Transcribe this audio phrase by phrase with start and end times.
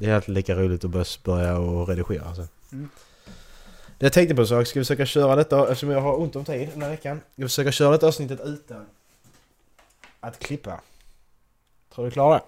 [0.00, 2.46] Det är alltid lika roligt att börja- börja och redigera alltså.
[2.72, 2.88] Mm.
[3.98, 6.36] Det jag tänkte på en sak, ska vi försöka köra detta, eftersom jag har ont
[6.36, 7.16] om tid den här veckan.
[7.16, 8.86] Ska vi försöka köra detta avsnittet utan
[10.20, 10.80] att klippa?
[11.94, 12.42] Tror du klarar det?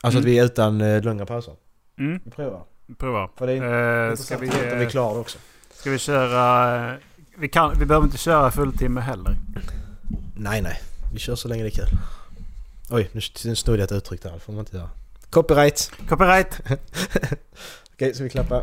[0.00, 0.24] Alltså att Mm.
[0.24, 1.54] vi är utan eh, långa pauser.
[1.98, 2.62] Mm, Vi provar.
[2.98, 3.28] prova.
[3.36, 5.38] För det är Eh, ska, vi, att vi eh, klarar det också.
[5.74, 6.90] ska vi köra...
[6.92, 6.98] eh,
[7.38, 9.36] Vi, kan, vi behöver inte köra fulltimme heller.
[10.36, 10.80] Nej, nej.
[11.12, 11.98] Vi kör så länge det är kul.
[12.90, 13.20] Oj, nu
[13.56, 14.38] snodde jag ett uttryck där.
[14.38, 14.90] Får man inte göra.
[15.34, 15.90] Copyright!
[16.08, 16.60] Copyright!
[17.94, 18.62] Okej, ska vi klappa?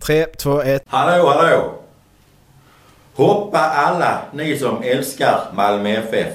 [0.00, 0.82] Tre, två, ett.
[0.86, 1.74] Hallå, hallå!
[3.14, 6.32] Hoppa alla ni som älskar Malmö FF.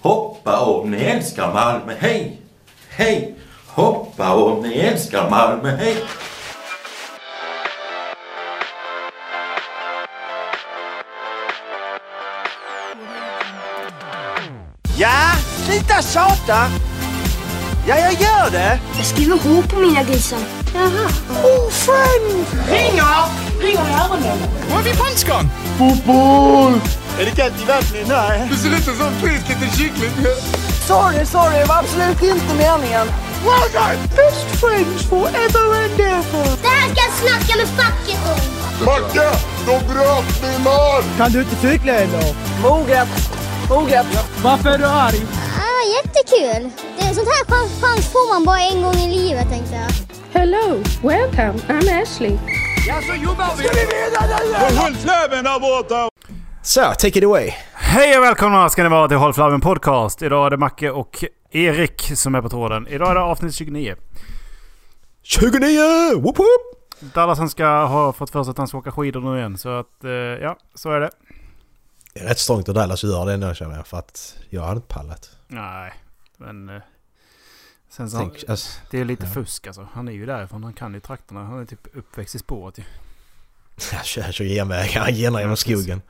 [0.00, 2.40] Hoppa om ni älskar Malmö, hej!
[2.88, 3.34] Hej!
[3.66, 5.96] Hoppa om ni älskar Malmö, hej!
[14.96, 15.32] Ja,
[15.66, 16.91] sluta tjata!
[17.86, 18.80] Ja, jag gör det!
[18.96, 20.38] Jag skriver H på mina grisar.
[20.74, 21.08] Jaha.
[21.42, 22.46] Oh, friend!
[22.70, 23.24] Ringer!
[23.60, 24.38] Ringer i öronen.
[24.70, 25.50] Var är vi punchgång?
[25.78, 26.80] Fotboll!
[27.20, 28.08] Är det kallt i vattnet?
[28.08, 28.48] Nej.
[28.50, 30.10] Du ser ut som en frisk liten kyckling.
[30.86, 33.06] Sorry, sorry, det var absolut inte meningen.
[33.44, 33.98] Well done!
[34.16, 36.56] Best friends forever and ever!
[36.62, 38.40] Det här ska jag snacka med facket om.
[38.86, 39.30] Macke,
[39.66, 41.04] de bröt min arm!
[41.16, 42.34] Kan du inte cykla eller?
[42.62, 43.08] Moget!
[43.68, 44.06] Moget!
[44.42, 45.26] Varför är du arg?
[45.58, 46.70] Ah, jättekul.
[47.12, 49.90] Är sånt här chans, chans får man bara en gång i livet tänkte jag.
[50.40, 51.58] Hello, welcome.
[51.68, 52.38] I'm Ashley.
[52.88, 53.64] Ja, så jobbar vi!
[53.64, 54.82] Ska vi vinna nu eller?
[54.82, 56.08] Håll flöven där borta!
[56.62, 57.50] Så, take it away!
[57.72, 60.22] Hej och välkomna ska ni vara till Håll Podcast.
[60.22, 62.86] Idag är det Macke och Erik som är på tråden.
[62.88, 63.96] Idag är det avsnitt 29.
[65.22, 65.80] 29!
[66.14, 66.92] Woop woop!
[67.14, 69.58] Dallasen ska ha fått för sig att han ska åka skidor nu igen.
[69.58, 71.10] Så att, eh, ja, så är det.
[72.14, 73.86] Det är rätt strångt av Dallas att göra det ändå känner jag.
[73.86, 75.30] För att jag hade inte pallat.
[75.48, 75.92] Nej,
[76.36, 76.80] men...
[77.92, 79.30] Sen så, Tänk, alltså, det är lite ja.
[79.30, 79.88] fusk alltså.
[79.92, 80.64] Han är ju därifrån.
[80.64, 81.44] Han kan ju trakterna.
[81.44, 82.82] Han är typ uppväxt i spåret ju.
[83.92, 86.02] jag kör, jag kör genvägar, jag genar genom skogen.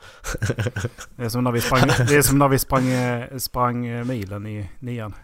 [1.17, 4.05] Det är som när vi sprang, det är som när vi sprang, eh, sprang eh,
[4.05, 5.15] milen i nian.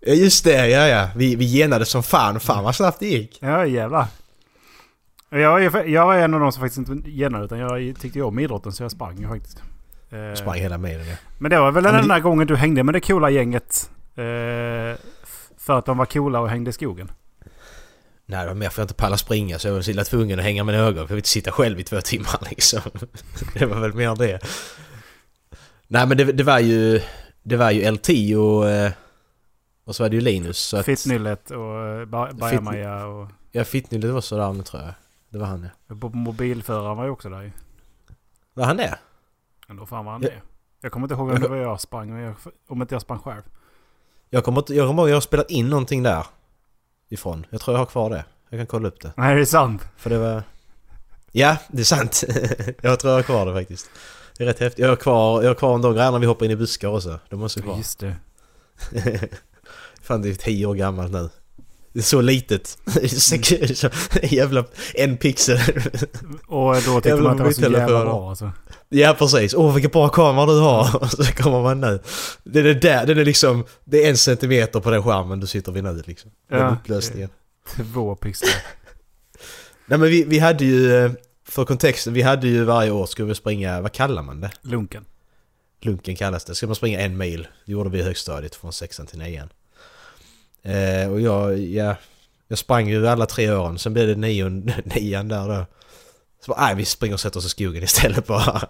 [0.00, 1.08] Ja just det, ja ja.
[1.16, 2.40] Vi, vi genade som fan.
[2.40, 3.38] Fan vad snabbt det gick.
[3.40, 4.06] Ja jävlar.
[5.30, 8.38] Jag, jag var en av de som faktiskt inte genade utan jag tyckte ju om
[8.38, 9.62] idrotten så jag sprang ju faktiskt.
[10.10, 11.16] Eh, Sprang hela milen ja.
[11.38, 13.90] Men det var väl Ja, den men enda gången du hängde med det coola gänget.
[14.14, 14.24] Eh,
[15.66, 17.10] för att de var coola och hängde i skogen.
[18.26, 20.04] Nej det var mer för att jag inte pallade springa så jag var så illa
[20.04, 20.94] tvungen att hänga med någon.
[20.94, 22.80] För jag vill inte sitta själv i två timmar liksom.
[23.54, 24.38] Det var väl mer det.
[25.88, 27.00] Nej men det, det var ju...
[27.42, 28.68] Det var ju LT och...
[28.70, 28.92] eh,
[29.84, 30.58] Och så var det ju Linus.
[30.58, 33.28] Så att, Fittnyllet och eh, Ba- Bajamaja och...
[33.52, 34.92] Ja Fittnyllet var sådär nu tror jag.
[35.28, 35.94] Det var han ja.
[36.12, 37.50] Mobilföraren var ju också där ju.
[38.54, 38.98] Var han det?
[39.68, 40.28] Men då fan var han Ja.
[40.28, 40.40] det.
[40.80, 42.34] Jag kommer inte ihåg om det var jag sprang.
[42.68, 43.42] Om inte jag sprang själv.
[44.30, 44.74] Jag kommer inte...
[44.74, 46.26] Jag kommer ihåg jag har spelat in någonting där.
[47.08, 47.46] Ifrån.
[47.50, 48.24] Jag tror jag har kvar det.
[48.50, 49.12] Jag kan kolla upp det.
[49.16, 49.82] Nej det är sant.
[49.96, 50.42] För det var...
[51.32, 52.24] Ja, det är sant.
[52.82, 53.90] jag tror jag har kvar det faktiskt.
[54.38, 54.78] Det är rätt häftigt.
[54.78, 57.18] Jag har kvar, jag har kvar de grejerna vi hoppar in i buskar och så.
[57.30, 57.76] De måste kvar.
[57.76, 58.16] Just det.
[60.02, 61.28] Fan det är tio år gammalt nu.
[61.92, 62.78] Det är så litet.
[63.76, 63.88] Så-
[64.22, 64.64] Jävla
[64.94, 65.58] en pixel.
[66.46, 68.52] Och då tyckte man att det var så jävla bra alltså.
[68.88, 69.54] Ja precis.
[69.54, 71.06] Åh vilken bra kamera du har.
[71.24, 72.00] Så kommer man nu.
[72.44, 73.06] Det är det där.
[73.06, 73.64] Den är liksom...
[73.84, 76.30] Det är en centimeter på den skärmen du sitter vid nu liksom.
[76.50, 76.68] Den Ja.
[76.82, 77.28] upplösningen.
[77.76, 78.50] Två pixlar.
[79.86, 80.96] Nej men vi, vi hade ju...
[81.04, 81.10] eh,
[81.48, 83.80] För kontexten, vi hade ju varje år skulle vi springa...
[83.80, 84.50] Vad kallar man det?
[84.62, 85.04] Lunken.
[85.82, 86.54] Lunken kallas det.
[86.54, 87.46] Ska man springa en mil.
[87.66, 89.48] Det gjorde vi i högstadiet från sexan till nian.
[90.62, 91.96] Eh, och jag, ja,
[92.48, 93.78] jag sprang ju alla tre åren.
[93.78, 95.66] Sen blev det nion, nian där då.
[96.46, 98.60] Så bara, nej vi springer och sätter oss i skogen istället bara.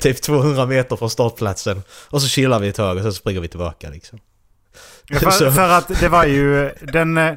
[0.00, 1.82] Typ 200 meter från startplatsen.
[2.10, 4.18] Och så chillar vi ett tag och sen springer vi tillbaka liksom.
[5.08, 6.70] Ja, för, för att det var ju...
[6.92, 7.34] Den, eh,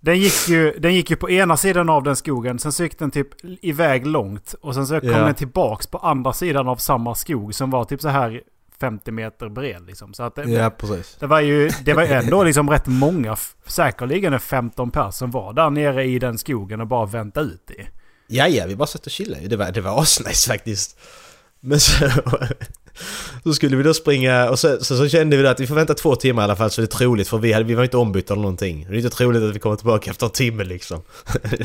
[0.00, 2.58] den, gick ju, den gick ju på ena sidan av den skogen.
[2.58, 3.28] Sen så gick den typ
[3.62, 4.54] iväg långt.
[4.60, 5.18] Och sen så kom Ja.
[5.18, 7.54] den tillbaks på andra sidan av samma skog.
[7.54, 8.42] Som var typ så här
[8.80, 10.14] 50 meter bred liksom.
[10.14, 11.16] Så att det, Ja precis.
[11.20, 13.36] det var ju det var ändå liksom rätt många.
[13.66, 17.62] Säkerligen en 15 pers som var där nere i den skogen och bara väntade ut
[17.66, 17.86] det.
[18.32, 19.48] Ja, ja, vi bara satt och chillade.
[19.48, 20.96] Det var, det var asnice faktiskt.
[21.60, 21.92] Men så,
[23.44, 25.74] så skulle vi då springa och så, så, så kände vi då att vi får
[25.74, 27.82] vänta två timmar i alla fall så det är troligt för vi, hade, vi var
[27.82, 28.86] inte ombytta eller någonting.
[28.88, 31.02] Det är inte troligt att vi kommer tillbaka efter en timme liksom.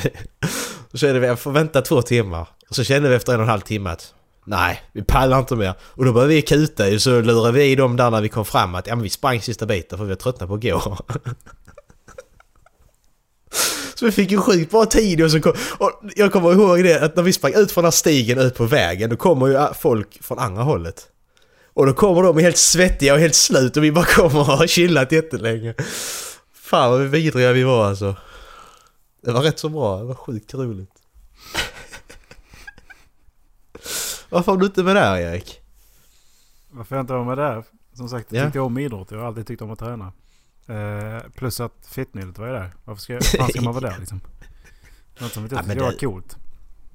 [0.92, 2.48] så kände vi att vi får vänta två timmar.
[2.70, 4.14] Och så kände vi efter en och en halv timme att
[4.46, 5.74] nej, vi pallar inte mer.
[5.82, 8.46] Och då började vi kuta ju så lurade vi i dem där när vi kom
[8.46, 10.98] fram att ja men vi sprang sista biten för vi var tröttna på att gå.
[13.96, 17.04] Så vi fick ju sjukt bra tid och så kom, och jag kommer ihåg det
[17.04, 19.74] att när vi sprang ut från den här stigen ut på vägen då kommer ju
[19.74, 21.08] folk från andra hållet.
[21.74, 24.68] Och då kommer de helt svettiga och helt slut och vi bara kommer och har
[24.68, 25.74] chillat jättelänge.
[26.54, 28.16] Fan vad vidriga vi var alltså.
[29.22, 30.90] Det var rätt så bra, det var sjukt roligt.
[34.30, 35.60] Varför var du inte med där Erik?
[36.72, 37.64] Varför jag inte var med där?
[37.94, 38.46] Som sagt, jag Ja.
[38.46, 39.12] tyckte om idrott.
[39.12, 40.12] Jag har alltid tyckt om att träna.
[40.68, 42.72] Eh, plus att Fittnyllet var ju där.
[42.86, 44.22] Varför ska, fan ska man vara där liksom?
[45.20, 46.38] Något som inte Ja, jag men tyckte var coolt.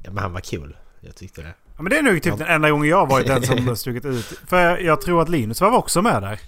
[0.02, 0.76] Ja men han var cool.
[1.00, 1.54] Jag tyckte det.
[1.76, 4.24] Ja, men det är nog typ den enda gången jag varit den som stuckit ut.
[4.46, 6.40] För jag, jag tror att Linus var också med där.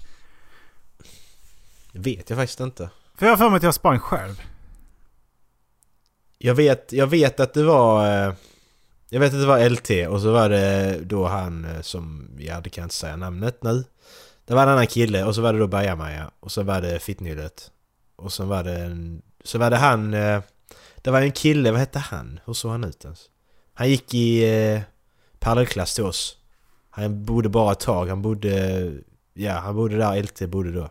[1.91, 2.89] Det vet jag faktiskt inte.
[3.15, 4.41] För jag har för mig att jag sprang själv.
[6.37, 8.05] Jag vet, jag vet att det var...
[8.27, 8.33] eh,
[9.09, 12.29] Jag vet att det var LT och så var det då han eh, som...
[12.39, 13.83] Ja, det kan jag inte säga namnet nu.
[14.45, 16.99] Det var en annan kille och så var det då Bajamaja och så var det
[16.99, 17.71] Fittnyllet.
[18.15, 19.21] Och så var det en...
[19.43, 20.13] Så var det han...
[20.13, 20.41] eh,
[21.01, 22.39] Det var en kille, vad hette han?
[22.45, 23.29] Hur såg han ut ens?
[23.73, 24.43] Han gick i
[24.73, 24.81] eh,
[25.39, 26.37] parallellklass till oss.
[26.89, 28.91] Han bodde bara ett tag, han bodde...
[29.33, 30.89] Ja, han bodde där LT bodde då.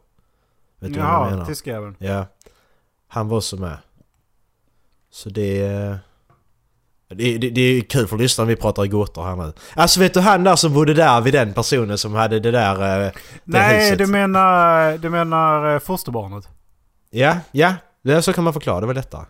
[0.78, 1.46] Vet du vad jag menar?
[1.46, 1.96] tyskjäveln.
[1.99, 2.26] Ja.
[3.08, 3.78] Han var också med.
[5.10, 5.99] Så det...
[7.14, 9.53] Det, det, det är kul för lyssnarna vi pratar i gåtor här nu.
[9.75, 12.75] Alltså vet du han där som bodde där vid den personen som hade det där...
[12.75, 13.12] eh, Det
[13.44, 13.99] Nej, huset?
[13.99, 16.49] du menar, du menar eh, fosterbarnet?
[17.11, 17.75] Ja, ja.
[18.05, 19.26] Det, så kan man förklara det var detta.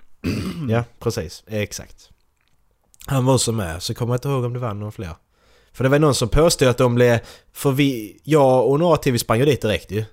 [0.68, 1.44] ja, precis.
[1.46, 2.08] Exakt.
[3.06, 5.10] Han var också med, så kommer jag inte ihåg om det var någon fler.
[5.72, 7.18] För det var någon som påstod att de blev...
[7.52, 8.20] För vi...
[8.24, 10.04] Jag och några till vi sprang ju dit direkt ju.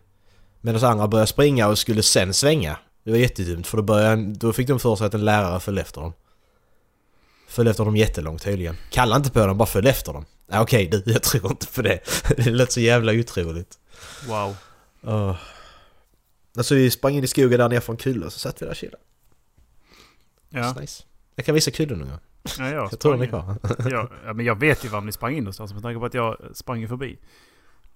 [0.62, 2.78] Medan andra började springa och skulle sen svänga.
[3.06, 5.82] Det var jättedumt för då, började, då fick de för sig att en lärare följde
[5.82, 6.14] efter dem.
[7.50, 8.75] Följde efter dem jättelångt tydligen.
[8.90, 10.25] Kalla inte på dem, bara följ efter dem.
[10.51, 12.00] Ja, Okej du, jag tror inte på det.
[12.38, 13.80] Det lät så jävla otroligt.
[14.28, 14.56] Wow.
[15.04, 15.36] Oh.
[16.57, 18.72] Alltså vi sprang in i skogen där nere från Kulle och så satt vi där
[18.72, 18.98] och chillade.
[20.50, 21.04] Ja, Nice.
[21.36, 22.18] Jag kan visa Kulle någon gång.
[22.57, 23.56] ja jag, Jag tror den är kvar.
[24.24, 26.38] ja, men jag vet ju var ni sprang in någonstans med tanke på att jag
[26.54, 27.18] sprang förbi.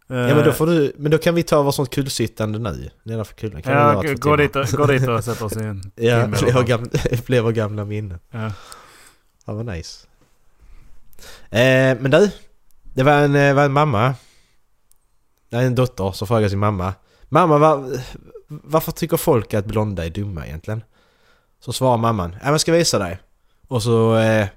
[0.07, 2.89] Ja men då Eh, får du, men då kan vi ta vårt sånt kullsittande nu
[3.03, 3.61] nedanför kullen.
[3.61, 6.63] Kan Ja, gå, dit och, gå dit och sätt oss i en Ja, fler
[7.37, 8.19] gamla, gamla minnen.
[8.31, 8.51] Ja.
[9.45, 10.07] Ja vad nice.
[11.49, 12.31] Eh, men du.
[12.83, 14.15] Det var en, eh, var en mamma.
[15.49, 16.93] Det är en dotter som frågar sin mamma.
[17.29, 17.99] Mamma var,
[18.47, 20.83] varför tycker folk att blonda är dumma egentligen?
[21.59, 22.35] Så svarar mamman.
[22.43, 23.19] Ja men ska visa dig.
[23.67, 24.47] Och så, eh,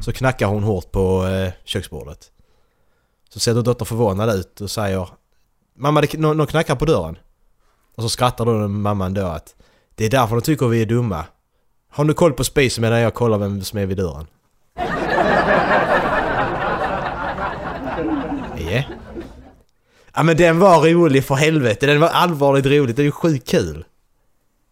[0.00, 2.30] så knackar hon hårt på eh, köksbordet.
[3.28, 5.08] Så ser då dottern förvånad ut och säger
[5.74, 7.18] Mamma, det, någon, någon knackar på dörren.
[7.94, 9.54] Och så skrattar då mamman då att
[9.94, 11.24] Det är därför de tycker vi är dumma.
[11.92, 14.26] Har du koll på spisen medan jag kollar vem som är vid dörren?
[18.56, 18.82] Ja.
[20.14, 21.86] Ja men den var rolig för helvete.
[21.86, 22.96] Den var allvarligt rolig.
[22.96, 23.84] Det är ju sjukt kul.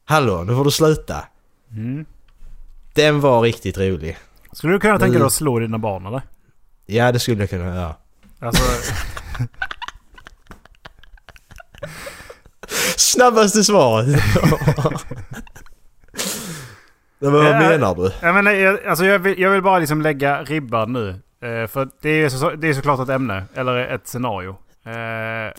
[0.04, 1.24] Hallå, nu får du sluta.
[1.70, 2.04] Mm.
[2.94, 4.18] Den var riktigt rolig.
[4.52, 5.26] Skulle du kunna tänka dig Mm.
[5.26, 6.22] att slå dina barn eller?
[6.86, 7.94] Ja, det skulle jag kunna göra.
[8.40, 8.62] Alltså,
[12.96, 14.22] Snabbaste svaret!
[17.20, 18.10] Men vad menar du?
[18.22, 21.08] jag, menar, jag, alltså jag, vill, jag vill bara liksom lägga ribban nu.
[21.42, 24.56] Eh, för det är, så, det är såklart ett ämne, eller ett scenario.
[24.84, 25.52] Eh,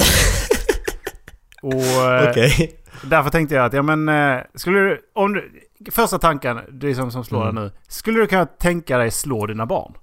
[1.62, 1.74] och
[2.14, 2.72] eh, Okej.
[3.04, 5.52] därför tänkte jag att, ja men, skulle du, om du,
[5.92, 7.56] första tanken, det som, som slår Mm.
[7.56, 7.72] dig nu.
[7.88, 9.94] Skulle du kunna tänka dig slå dina barn?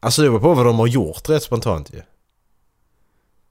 [0.00, 2.00] Alltså det beror på vad de har gjort rätt spontant ju.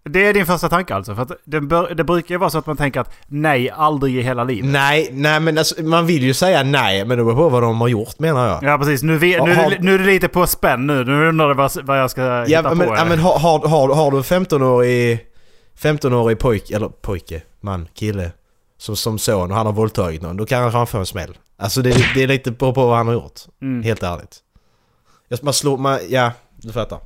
[0.04, 1.16] Det är din första tanke alltså?
[1.16, 4.16] För att det, bör, det brukar ju vara så att man tänker att nej, aldrig
[4.18, 4.70] i hela livet.
[4.72, 7.82] Nej, nej men alltså, man vill ju säga nej men det beror på vad de
[7.82, 8.64] har gjort menar jag.
[8.64, 11.04] Ja precis, nu, vet, nu, är Har- det- nu är det lite på spänn nu.
[11.04, 12.76] Nu undrar du vad, vad jag ska hitta Ja på.
[12.76, 12.96] men, här.
[12.98, 15.20] ja, men har, har, har, har du en 15-årig
[15.82, 18.32] 15-årig pojke, eller pojke, man, kille
[18.78, 21.38] som, som son och han har våldtagit någon, då kan han få en smäll.
[21.58, 23.40] Alltså det, det är lite på, på vad han har gjort.
[23.62, 23.84] Mm.
[23.84, 24.38] Helt ärligt.
[25.42, 27.00] Man slår, man, ja, du fattar.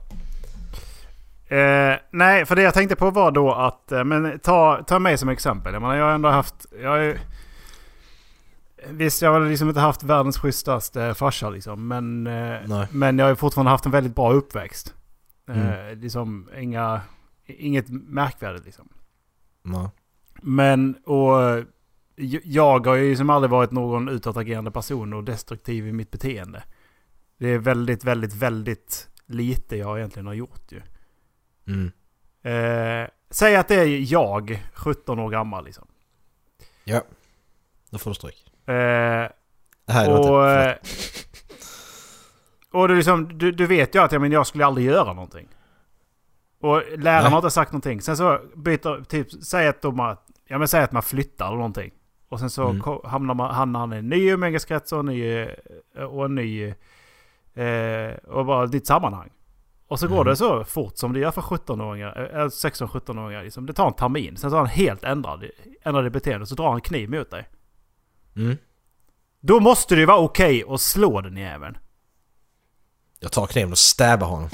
[1.47, 3.91] Eh, nej, för det jag tänkte på var då att...
[3.91, 5.73] Eh, men ta, ta mig som exempel.
[5.73, 6.65] Jag menar, jag har ändå haft...
[6.81, 7.17] Jag ju,
[8.89, 11.87] visst, jag har liksom inte haft världens schysstaste farsa liksom.
[11.87, 14.93] Men, eh, men jag har ju fortfarande haft en väldigt bra uppväxt.
[15.49, 15.99] Eh, Mm.
[15.99, 17.01] liksom inga,
[17.45, 18.89] inget märkvärdigt liksom.
[19.63, 19.89] Nej.
[20.41, 21.63] Men, och...
[22.43, 26.63] Jag har ju liksom aldrig varit någon utåtagerande person och destruktiv i mitt beteende.
[27.39, 30.81] Det är väldigt, väldigt, väldigt lite jag egentligen har gjort ju.
[31.67, 31.91] Mm.
[32.43, 35.87] Eh, säg att det är jag, 17 år gammal liksom.
[36.83, 37.01] Ja.
[37.89, 38.51] Då får du stryk.
[38.67, 38.73] Eh,
[39.85, 40.69] Det här är och, inte...
[40.69, 40.77] eh,
[42.81, 45.47] och du, liksom, du, du vet ju att ja, men jag skulle aldrig göra någonting.
[46.59, 47.31] Och läraren Nej.
[47.31, 48.01] har inte sagt någonting.
[48.01, 50.15] Sen så byter, typ, säg att, de
[50.47, 51.91] ja, men säg att man flyttar eller någonting.
[52.29, 52.81] Och sen så Mm.
[53.03, 55.39] hamnar man, hamnar han i en ny umgängeskrets och en ny,
[55.95, 56.73] eh, och en ny...
[57.53, 59.29] Eh, och bara ditt sammanhang.
[59.87, 63.43] Och så går det så fort som det gör för 17-åringar, äh, 16-17-åringar.
[63.43, 63.65] Liksom.
[63.65, 65.43] Det tar en termin, sen så har han helt ändrad,
[65.83, 66.45] ändrade beteende.
[66.45, 67.49] Så drar han kniv mot dig.
[68.35, 68.57] Mm.
[69.41, 71.77] Då måste det ju vara okej att slå den jäveln.
[73.19, 74.49] Jag tar kniven och stäbar honom.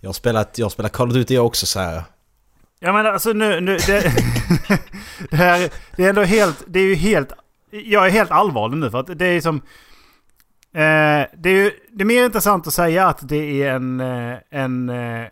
[0.00, 2.02] Jag har spelat, jag har spelat Call of Duty jag också så här.
[2.78, 3.60] Ja men alltså nu...
[3.60, 4.00] nu det,
[5.30, 6.64] det, här, det är ändå helt...
[6.66, 7.32] Det är ju helt...
[7.70, 9.62] Jag är helt allvarlig nu för att det är som...
[10.76, 14.00] Eh, det, är ju, det är mer intressant att säga att det är en...
[14.00, 15.26] eh, en eh,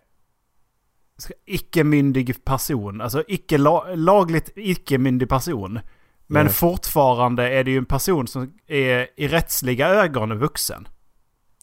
[1.46, 3.00] icke-myndig person.
[3.00, 5.80] Alltså icke la, lagligt icke-myndig person.
[6.26, 6.52] Men Ja.
[6.52, 10.88] fortfarande är det ju en person som är i rättsliga ögon vuxen.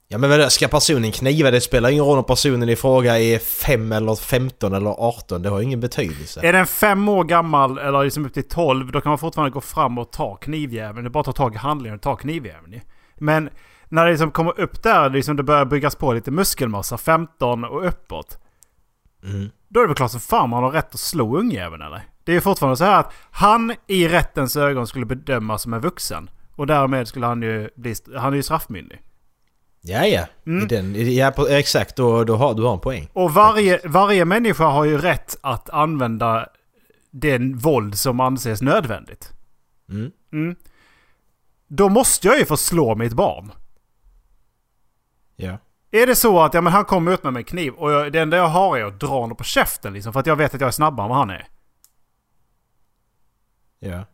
[0.07, 1.51] Ja men vadå, ska personen kniva?
[1.51, 5.41] Det spelar ingen roll om personen i fråga är 5 eller 15 eller 18.
[5.41, 6.39] Det har ingen betydelse.
[6.43, 9.61] Är den fem år gammal eller liksom upp till 12 då kan man fortfarande gå
[9.61, 11.03] fram och ta knivjäveln.
[11.03, 12.81] Det är bara att ta tag i handlingen och ta knivjäveln.
[13.21, 13.49] Men
[13.89, 17.87] när det liksom kommer upp där, liksom det börjar byggas på lite muskelmassa, 15 och
[17.87, 18.37] uppåt.
[19.23, 19.49] Mm.
[19.67, 22.01] Då är det väl klart som fan man har rätt att slå ungjäveln eller?
[22.23, 25.81] Det är ju fortfarande så här att han i rättens ögon skulle bedömas som en
[25.81, 26.29] vuxen.
[26.55, 29.01] Och därmed skulle han ju bli, han är ju straffmyndig.
[29.81, 30.25] Ja, ja.
[30.45, 30.63] Mm.
[30.63, 33.09] I den, ja exakt, då, då har du har en poäng.
[33.13, 36.47] Och varje, varje människa har ju rätt att använda
[37.11, 39.33] den våld som anses nödvändigt.
[39.89, 40.11] Mm.
[40.33, 40.55] Mm.
[41.73, 43.51] Då måste jag ju få slå mitt barn.
[45.35, 45.57] Ja.
[45.91, 48.19] Är det så att ja, men han kommer ut med en kniv och jag, det
[48.19, 50.61] enda jag har är att dra honom på käften liksom, för att jag vet att
[50.61, 51.47] jag är snabbare än vad han är.
[53.79, 54.05] Ja.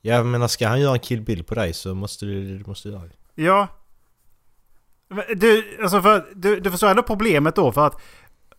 [0.00, 2.88] Jag menar, ska han göra en kill bill på dig så måste du, du måste
[2.88, 3.42] göra det.
[3.42, 3.68] Ja.
[5.36, 8.02] Du, alltså för, du, du förstår ändå problemet då för att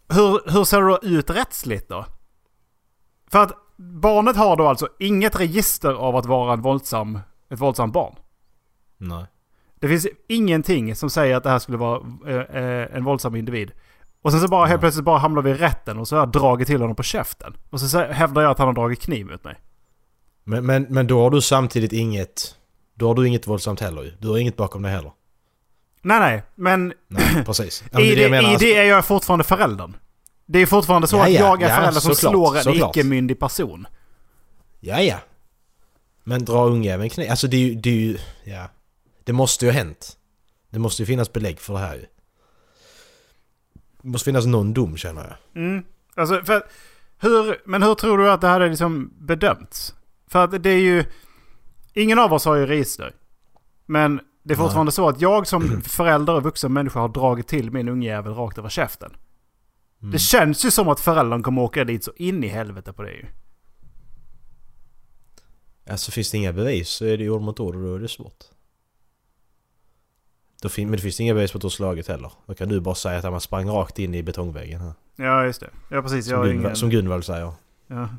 [0.09, 2.05] hur, hur ser det då ut rättsligt då?
[3.27, 7.93] För att barnet har då alltså inget register av att vara en våldsam, ett våldsamt
[7.93, 8.15] barn.
[8.97, 9.25] Nej.
[9.79, 13.71] Det finns ingenting som säger att det här skulle vara eh, eh, en våldsam individ.
[14.21, 16.31] Och sen så bara helt plötsligt bara hamnar vi i rätten och så har jag
[16.31, 17.53] dragit till honom på käften.
[17.69, 19.55] Och så hävdar jag att han har dragit kniv mot mig.
[20.43, 22.55] Men, men, men då har du samtidigt inget...
[22.95, 24.11] Då har du inget våldsamt heller ju.
[24.19, 25.11] Du har inget bakom dig heller.
[26.01, 27.83] Nej nej, men Nej, precis.
[27.91, 29.95] Ja, men i, jag det, menar, i alltså- det är jag fortfarande föräldern.
[30.53, 32.63] Det är fortfarande så Ja, att ja, jag är ja, förälder som såklart, slår en
[32.63, 32.95] såklart.
[32.95, 33.87] icke-myndig person.
[34.79, 35.17] Ja, ja.
[36.23, 37.29] Men dra ungjäveln kniv.
[37.29, 37.75] Alltså det är ju...
[37.75, 38.69] Det, är ju, ja.
[39.23, 40.17] det måste ju ha hänt.
[40.69, 42.05] Det måste ju finnas belägg för det här ju.
[44.01, 45.21] Det måste finnas någon dom känner
[45.53, 45.63] jag.
[45.63, 45.83] Mm.
[46.15, 46.63] Alltså, för,
[47.19, 49.95] hur, men hur tror du att det här är liksom bedömts?
[50.27, 51.05] För att det är ju...
[51.93, 53.13] Ingen av oss har ju register.
[53.85, 54.65] Men det är Nej.
[54.65, 58.57] fortfarande så att jag som förälder och vuxen människa har dragit till min ungjävel rakt
[58.57, 59.13] över käften.
[60.03, 60.11] Mm.
[60.11, 63.11] Det känns ju som att föräldern kommer åka dit så in i helvete på det
[63.11, 63.25] ju.
[65.89, 67.99] Alltså finns det inga bevis så är det ju ord mot ord och då är
[67.99, 68.43] det svårt.
[70.61, 72.31] Då fin- men det finns inga bevis på att du har slagit heller.
[72.45, 74.93] Då kan du bara säga att man sprang rakt in i betongväggen här.
[75.15, 75.69] Ja, just det.
[75.89, 76.25] Ja, precis.
[76.25, 76.75] Som, Gunvald, ingen...
[76.75, 77.53] som Gunvald säger.
[77.87, 78.09] Ja.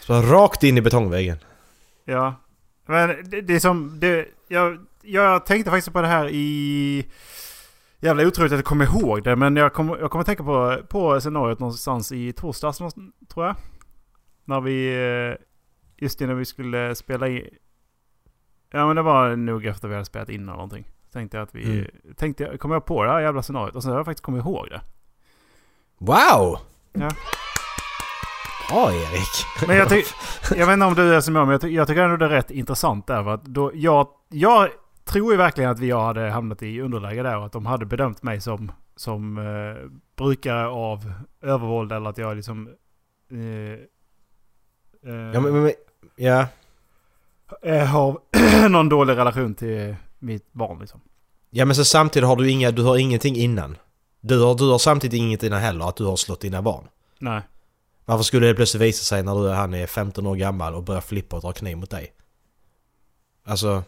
[0.00, 1.38] Sprang rakt in i betongväggen.
[2.04, 2.34] Ja.
[2.86, 4.00] Men det, det är som...
[4.00, 7.06] Det, jag, jag tänkte faktiskt på det här i...
[8.02, 9.36] Jävla otroligt att jag kommer ihåg det.
[9.36, 12.78] Men jag kommer, jag kommer tänka på, på scenariot någonstans i torsdags
[13.28, 13.54] tror jag.
[14.44, 14.94] När vi...
[15.30, 15.44] eh,
[15.96, 17.46] Just innan vi skulle spela in...
[18.70, 20.84] Ja men det var nog efter vi hade spelat in eller någonting.
[21.12, 21.78] Tänkte jag att vi...
[21.78, 21.86] Mm.
[22.16, 24.68] Tänkte kom jag på det här jävla scenariot och sen har jag faktiskt kommit ihåg
[24.70, 24.80] det.
[25.98, 26.58] Wow!
[26.92, 27.08] Ja.
[28.70, 29.66] Bra Erik!
[29.68, 30.02] Men jag, ty-
[30.56, 32.24] jag vet inte om du är som jag, men jag, ty- jag tycker ändå det
[32.24, 33.24] är rätt intressant där.
[33.24, 34.68] För att då, jag, jag
[35.12, 38.22] tror ju verkligen att jag hade hamnat i underläge där och att de hade bedömt
[38.22, 42.68] mig som, som eh, brukare av övervåld eller att jag liksom...
[43.30, 43.78] Eh, eh,
[45.04, 45.72] Ja, men, men, men,
[46.16, 46.46] ja.
[47.62, 48.18] eh, har
[48.68, 51.00] någon dålig relation till mitt barn liksom.
[51.50, 53.76] ja men så samtidigt har du inga, du har ingenting innan.
[54.20, 56.88] Du har, du har samtidigt inget innan heller att du har slått dina barn.
[57.18, 57.40] Nej.
[58.04, 61.00] Varför skulle det plötsligt visa sig när du, han är 15 år gammal och börjar
[61.00, 62.12] flippa och dra kniv mot dig?
[63.44, 63.82] Alltså...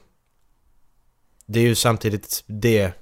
[1.47, 2.93] Det är ju samtidigt det...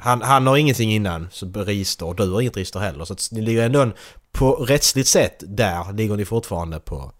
[0.00, 3.04] Han, han har ingenting innan, så register, och du har inget register heller.
[3.04, 3.92] Så att ni ligger ändå en,
[4.32, 7.12] på rättsligt sätt, där ligger ni fortfarande på...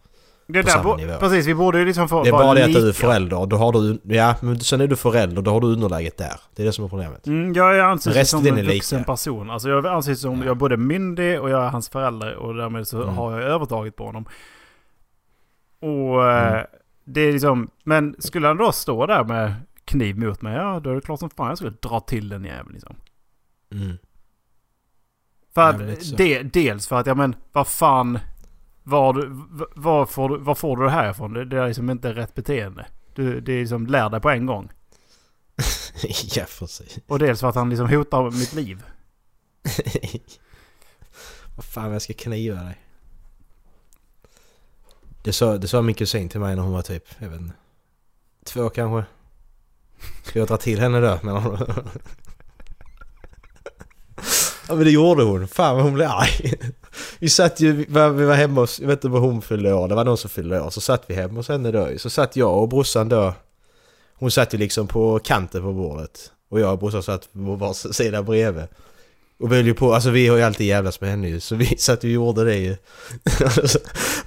[0.50, 1.12] Det På samma nivå.
[1.20, 3.56] precis, vi borde ju liksom få Det är bara det att du är förälder, då
[3.56, 3.98] har du...
[4.04, 6.40] Ja, men sen är du förälder, då har du underläget där.
[6.54, 7.26] Det är det som är problemet.
[7.26, 9.50] Mm, jag anses som en vuxen person.
[9.50, 10.44] Alltså jag anses som Ja.
[10.44, 13.14] jag är både myndig och jag är hans förälder och därmed så Mm.
[13.16, 14.24] har jag övertaget på honom.
[15.80, 16.66] Och eh, Mm.
[17.04, 19.54] det är liksom, men skulle han då stå där med
[19.88, 22.44] kniv mot mig, ja då är det klart som fan jag skulle dra till den
[22.44, 22.96] jäveln liksom.
[23.72, 23.98] Mm.
[25.54, 28.18] För att, det, dels för att, ja men vad fan,
[28.82, 29.26] var,
[29.80, 31.32] var, får, du, var får du det här ifrån?
[31.32, 32.86] Det, det är liksom inte rätt beteende.
[33.14, 34.70] Du, det är liksom, lär dig på en gång.
[36.34, 36.98] ja, precis.
[37.06, 38.82] Och dels för att han liksom hotar mitt liv.
[41.56, 42.78] Vad fan jag ska kniva dig.
[45.22, 47.54] Det sa, det sa min kusin till mig när hon var typ, jag vet inte,
[48.44, 49.17] två kanske.
[50.22, 51.18] Ska jag dra till henne då?
[51.22, 51.58] Men hon...
[54.68, 55.48] ja men det gjorde hon.
[55.48, 56.54] Fan vad hon blev arg.
[57.18, 59.72] Vi satt ju, vi var, vi var hemma hos, jag vet inte vad hon fyllde
[59.72, 60.70] år, det var någon som fyllde år.
[60.70, 63.34] Så satt vi hemma hos henne då Så satt jag och brorsan då.
[64.14, 66.32] Hon satt ju liksom på kanten på bordet.
[66.50, 68.64] Och jag och brorsan satt på varsin sida bredvid.
[69.40, 72.04] Och ju på, alltså vi har ju alltid jävlas med henne ju, så vi satt
[72.04, 72.76] och gjorde det ju.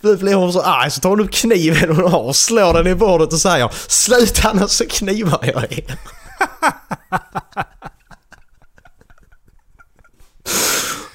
[0.18, 2.96] Blev hon så arg så tar hon upp kniven hon har och slår den i
[2.96, 5.84] bordet och säger Sluta annars så knivar jag er.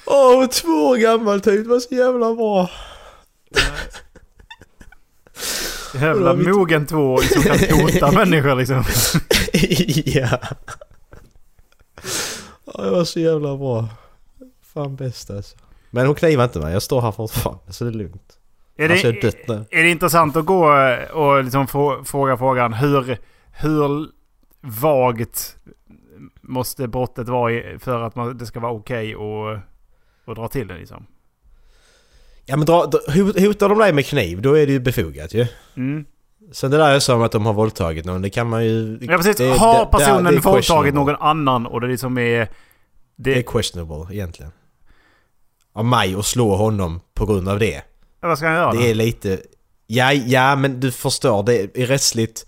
[0.05, 2.69] Åh, var två år gammal typ, det var så jävla bra.
[5.93, 8.83] Jävla mogen tvååring som kan hota människor liksom.
[10.05, 10.39] ja.
[12.73, 12.81] Ja.
[12.83, 13.89] Det var så jävla bra.
[14.61, 15.57] Fan bäst alltså.
[15.89, 18.39] Men hon knivar inte mig, jag står här fortfarande så det är lugnt.
[18.77, 19.65] Är Alltså, jag är det, dött nu.
[19.79, 20.67] är det intressant att gå
[21.13, 23.17] och liksom få, fråga frågan hur,
[23.51, 24.09] hur
[24.61, 25.57] vagt
[26.41, 29.53] måste brottet vara för att man, det ska vara okej och
[30.25, 31.05] att dra till det liksom?
[32.45, 35.33] Ja men dra, dra, hot- hotar de dig med kniv då är det ju befogat
[35.33, 35.45] ju.
[35.75, 36.05] Mm.
[36.51, 38.97] Sen det där jag sa om att de har våldtagit någon, det kan man ju...
[39.01, 39.35] Ja precis.
[39.37, 42.47] det- har det- det- personen det är våldtagit någon annan och det liksom är...
[43.15, 44.51] Det är Det, questionable egentligen.
[45.73, 47.81] Av mig att slå honom på grund av det.
[48.19, 48.79] vad ska han göra då?
[48.79, 49.39] Det är lite...
[49.87, 52.45] Ja, ja men du förstår, det är rättsligt...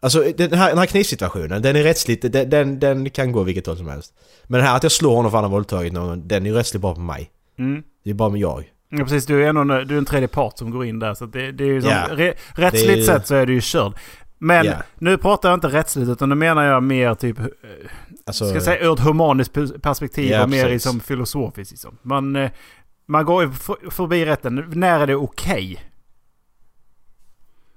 [0.00, 2.32] Alltså den här, den här knivsituationen, den är rättsligt...
[2.32, 4.14] Den, den, den kan gå vilket håll som helst.
[4.44, 6.50] Men det här att jag slår honom för att han har våldtagit någon, den är
[6.50, 7.30] ju rättsligt bra på mig.
[7.58, 7.82] Mm.
[8.04, 8.64] Det är bara med jag.
[8.90, 11.14] Ja precis, du är, ändå, en- du är en tredje part som går in där.
[11.14, 12.06] Så det, det är ju som, Ja.
[12.10, 13.92] re, rättsligt Det är sett så är det ju körd.
[14.38, 14.74] Men Ja.
[14.98, 17.38] nu pratar jag inte rättsligt utan nu menar jag mer typ...
[17.38, 17.46] eh,
[18.26, 21.70] Alltså, Ska jag säga ur ett humaniskt pers- perspektiv Ja, och mer liksom filosofiskt.
[21.72, 21.98] Liksom.
[22.02, 22.50] Man, eh,
[23.06, 23.50] man går ju
[23.90, 24.64] förbi rätten.
[24.74, 25.80] När är det okej?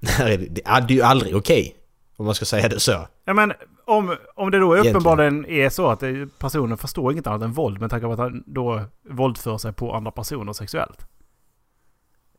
[0.00, 1.76] det, är- det är ju aldrig okej.
[2.16, 3.06] om man ska säga det så.
[3.24, 3.52] Ja, men
[3.84, 7.80] om, om det då uppenbarligen är så att det, personen förstår inget annat än våld
[7.80, 11.06] med tanke på att han då våldför sig på andra personer sexuellt.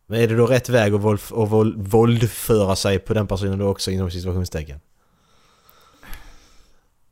[0.05, 3.59] Men är det då rätt väg att, våld, att våld, våldföra sig på den personen
[3.59, 4.79] då också inom situationstecken?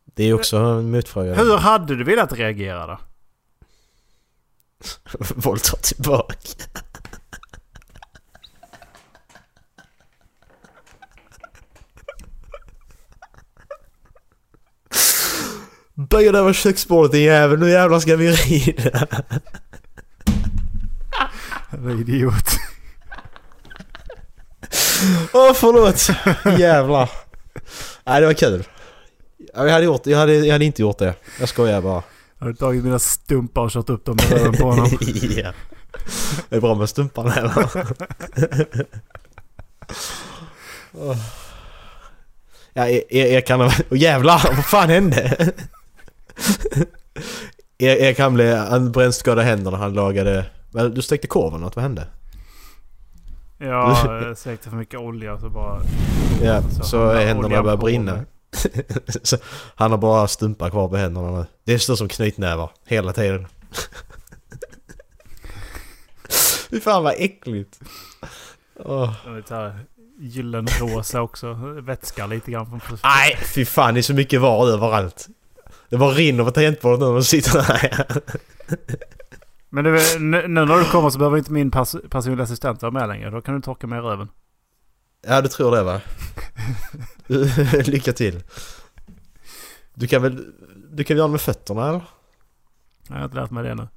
[0.05, 1.33] Det är också en motfråga.
[1.33, 2.97] Hur hade du velat reagera då?
[5.35, 6.35] Våldta tillbaka.
[16.11, 19.07] Böj över köksbordet din jävel, nu jävlar ska vi rida.
[21.71, 22.45] Jävla idiot.
[25.33, 26.07] Åh förlåt!
[26.59, 27.09] Jävlar.
[28.03, 28.63] Nej det var kul.
[29.53, 31.13] Ja, Jag hade, gjort, jag, hade, jag hade inte gjort det.
[31.39, 32.03] Jag skojar bara.
[32.39, 34.87] Jag har tagit mina stumpar och kört upp dem i röven på honom.
[35.37, 35.53] ja.
[36.49, 37.67] Det är bra med stumparna eller?
[40.93, 41.17] Åh.
[42.73, 43.61] Ja, jag, jag kan...
[43.61, 44.41] Åh jävlar!
[44.55, 45.53] Vad fan hände?
[47.77, 48.55] Jag, jag kan bli...
[48.55, 50.45] Han brännskadade händerna han lagade...
[50.71, 52.07] Men du stekte korven något, vad hände?
[53.57, 55.81] Jag stekte för mycket olja så bara...
[56.43, 58.25] Ja, Så så, hamnar händerna på brinna.
[59.23, 59.37] så
[59.75, 61.45] han har bara stumpar kvar på händerna nu.
[61.63, 63.47] Det står som knytnävar hela tiden.
[66.69, 67.79] Fy fan vad äckligt.
[68.83, 69.15] Så
[69.49, 69.79] här,
[70.19, 71.53] gyllenrosa också.
[71.81, 72.97] Vätska lite grann från...
[73.03, 75.27] Nej, fy fan det är så mycket var överallt.
[75.91, 78.05] Det bara rinner på tangentbordet nu när man sitter här.
[79.69, 83.07] Men du, nu när du kommer så behöver inte min pers personliga assistent vara med
[83.07, 83.29] längre.
[83.29, 84.27] Då kan du torka mig i röven.
[85.27, 86.01] Ja, du tror det va?
[87.85, 88.43] Lycka till.
[89.93, 90.45] Du kan väl...
[90.91, 92.01] Du kan väl göra det med fötterna eller?
[93.07, 93.87] Jag har inte lärt mig det nu.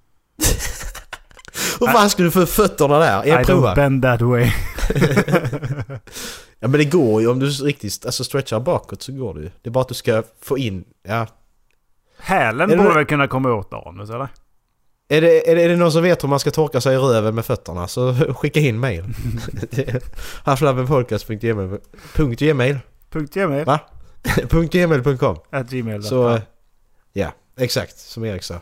[1.81, 3.27] Hur fan ska du få fötterna där?
[3.27, 3.75] I Jag don't prova.
[3.75, 4.51] bend that way.
[6.61, 9.51] Ja men det går ju om du riktigt alltså stretchar bakåt så går det ju.
[9.63, 11.27] Det är bara att du ska få in, ja.
[12.25, 14.29] Hälen Är det- borde väl kunna komma åt anus eller?
[15.09, 16.99] Är det, är, det, är det någon som vet hur man ska torka sig i
[16.99, 19.05] röven med fötterna så skicka in mail.
[20.45, 21.79] Havslavenpodcast.gmail.
[22.15, 22.41] Punkt
[23.35, 23.65] gmail.
[23.65, 23.81] Va?
[24.71, 26.03] .gmail.com At gmail.
[26.03, 26.41] Så, eh,
[27.13, 28.55] ja, exakt som Erik sa.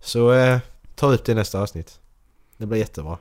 [0.00, 0.58] Så eh,
[0.94, 2.00] ta upp det i nästa avsnitt.
[2.56, 3.18] Det blir jättebra.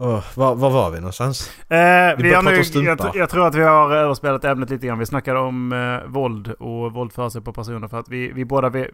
[0.00, 1.50] Oh, var, var var vi någonstans?
[1.68, 4.98] Eh, Vi vi har nu, jag, jag tror att vi har överspelat ämnet lite grann.
[4.98, 7.88] Vi snackade om eh, våld och våldföra sig på personer.
[7.88, 8.68] För att vi, vi båda...
[8.68, 8.90] Vi,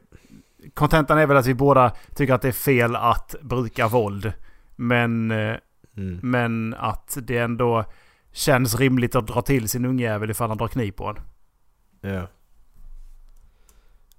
[0.75, 4.33] kontentan är väl att vi båda tycker att det är fel att bruka våld.
[4.77, 5.57] Men, eh,
[5.97, 6.19] Mm.
[6.23, 7.85] men att det ändå
[8.33, 11.17] känns rimligt att dra till sin ungjävel ifall han drar kniv på en.
[12.13, 12.29] Ja.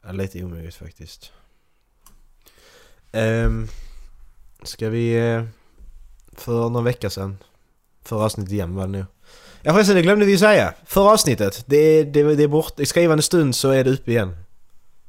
[0.04, 1.34] ja lite omöjligt faktiskt.
[3.14, 3.68] Um,
[4.64, 5.30] ska vi...
[5.30, 5.44] eh,
[6.38, 7.38] för någon vecka sedan.
[8.06, 9.06] Förra avsnittet igen var det nu.
[9.62, 10.74] Ja förresten, det glömde vi säga.
[10.86, 12.80] Förra avsnittet, det är, det, det är bort.
[12.80, 14.38] I skrivande stund så är det uppe igen.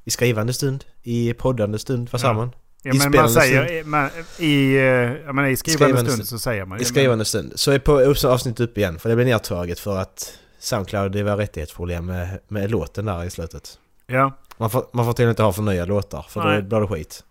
[0.04, 0.84] I skrivande stund?
[1.02, 2.08] I poddande stund?
[2.12, 2.32] Vad sa Ja.
[2.32, 2.50] man?
[2.82, 6.38] Ja, I men man säger, man, i, eh, jag menar, i skrivande, Skrivande stund så
[6.38, 7.52] säger man I ju, skrivande stund.
[7.54, 8.98] Så är på avsnittet upp igen.
[8.98, 13.30] För det blev nedtaget för att Soundcloud, det var rättighetsproblem med, med låten där i
[13.30, 13.78] slutet.
[14.06, 14.32] Ja.
[14.56, 16.62] Man får, man får till inte ha för nya låtar för Nej.
[16.62, 17.24] då blir det skit.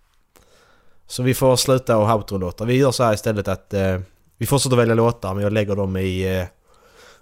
[1.07, 2.65] Så vi får sluta och outro-låtar.
[2.65, 3.99] Vi gör så här istället att eh,
[4.37, 6.45] vi fortsätter välja låtar men jag lägger dem i eh,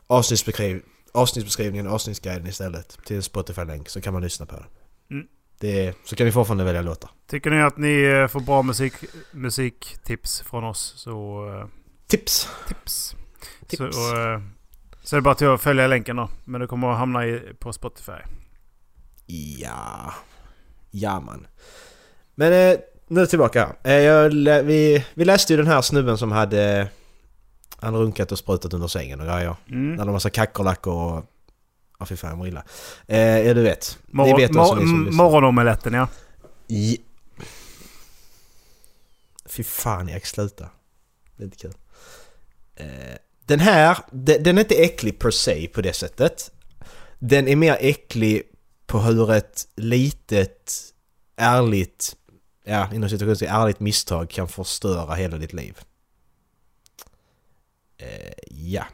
[0.07, 2.97] avsnittsbeskriv, avsnittsbeskrivningen, avsnittsguiden istället.
[3.05, 4.65] Till Spotify-länk så kan man lyssna på den.
[5.11, 5.27] Mm.
[5.59, 7.09] Det, så kan vi fortfarande välja låtar.
[7.27, 8.93] Tycker ni att ni eh, får bra musik,
[9.31, 11.47] musiktips från oss så...
[11.53, 11.67] eh,
[12.07, 12.49] Tips!
[12.67, 13.15] tips.
[13.67, 13.95] Tips.
[13.95, 14.41] Så, eh,
[15.03, 16.29] så är det bara till att följa länken då.
[16.45, 18.11] Men det kommer att hamna i, på Spotify.
[19.25, 20.13] Ja...
[20.91, 21.47] Ja man.
[22.35, 23.75] Men eh, nu tillbaka.
[23.83, 24.29] Eh, jag,
[24.63, 26.87] vi, vi läste ju den här snubben som hade...
[27.77, 29.55] Han runkat och sprutat under sängen och grejer.
[29.69, 29.95] Mm.
[29.95, 31.25] När var massa kackerlackor och...
[31.99, 32.63] Ja fy fan jag mår illa.
[33.07, 33.99] Eh, ja du vet.
[34.07, 35.23] Ni Mor- vet mor- ni som m- lyssnar.
[35.23, 36.07] morgonomeletten ja.
[36.67, 36.97] I...
[39.45, 40.69] Fy fan Erik, sluta.
[41.37, 41.73] Det är inte kul.
[42.75, 42.85] Eh,
[43.45, 46.51] den här, de- den är inte äcklig per se på det sättet.
[47.19, 48.41] Den är mer äcklig
[48.87, 50.71] på hur ett litet,
[51.37, 52.15] ärligt,
[52.65, 55.79] ja inom situationen ärligt misstag kan förstöra hela ditt liv.
[57.97, 58.85] Eh, ja.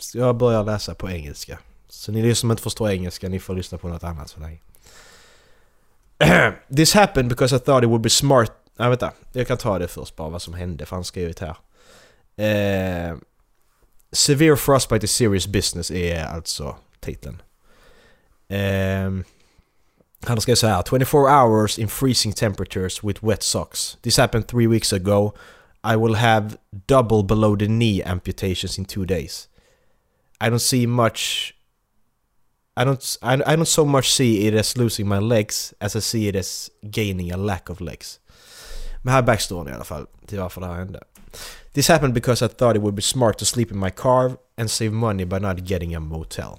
[0.00, 1.58] Så jag börjar läsa på engelska.
[1.88, 4.60] Så ni som inte förstår engelska, ni får lyssna på något annat så länge.
[6.76, 8.52] This happened because I thought it would be smart...
[8.76, 11.56] Nej vänta, jag kan ta det först bara vad som hände för han skrev här.
[12.36, 13.16] Eh,
[14.12, 17.42] Severe frostbite is serious business är alltså titeln.
[18.48, 19.10] Eh,
[20.26, 23.98] han skrev så här 24 hours in freezing temperatures with wet socks.
[24.02, 25.32] This happened three weeks ago.
[25.84, 26.56] I will have
[26.88, 29.48] double below the knee amputations in two days.
[30.40, 31.54] I don't see much
[32.76, 36.00] I don't, I, I don't so much see it as losing my legs as I
[36.00, 38.20] see it as gaining a lack of legs.
[39.02, 41.00] Men här är backstoryn i alla fall till varför det här hände.
[41.72, 44.70] This happened because I thought it would be smart to sleep in my car and
[44.70, 46.58] save money by not getting a motel.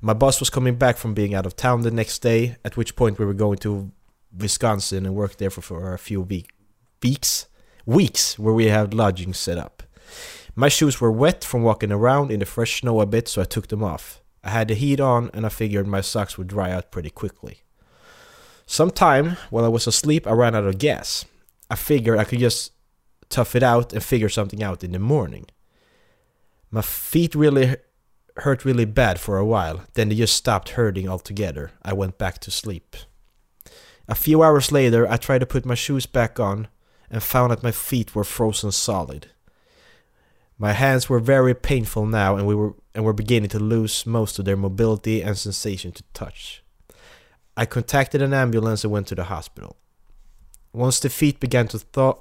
[0.00, 2.96] My boss was coming back from being out of town the next day, at which
[2.96, 3.92] point we were going to
[4.36, 6.50] Wisconsin and work there for, for a few week,
[7.02, 7.46] weeks,
[7.86, 9.82] weeks where we had lodging set up.
[10.54, 13.44] My shoes were wet from walking around in the fresh snow a bit, so I
[13.44, 14.22] took them off.
[14.44, 17.62] I had the heat on and I figured my socks would dry out pretty quickly.
[18.66, 21.24] Sometime while I was asleep, I ran out of gas.
[21.70, 22.72] I figured I could just
[23.28, 25.46] tough it out and figure something out in the morning.
[26.70, 27.76] My feet really
[28.38, 31.70] hurt really bad for a while, then they just stopped hurting altogether.
[31.82, 32.96] I went back to sleep.
[34.08, 36.68] A few hours later, I tried to put my shoes back on
[37.10, 39.28] and found that my feet were frozen solid.
[40.58, 44.38] My hands were very painful now and we were and were beginning to lose most
[44.38, 46.62] of their mobility and sensation to touch.
[47.56, 49.76] I contacted an ambulance and went to the hospital.
[50.72, 52.14] Once the feet began to thaw,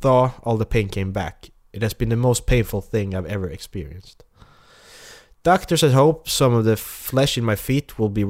[0.00, 1.50] thaw all the pain came back.
[1.72, 4.24] It has been the most painful thing I've ever experienced.
[5.42, 8.24] Doctors had hoped some of the flesh in my feet will be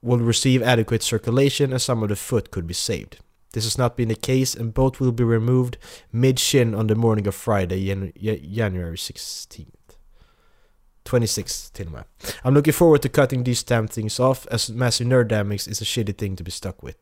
[0.00, 3.18] will receive adequate circulation and some of the foot could be saved.
[3.52, 5.76] This has not been the case and both will be removed
[6.12, 9.66] mid-shin on the morning of Friday, Jan- January 16th.
[11.04, 11.88] 26th till.
[12.44, 15.84] I'm looking forward to cutting these damn things off as massive nerve damage is a
[15.84, 16.96] shitty thing to be stuck with.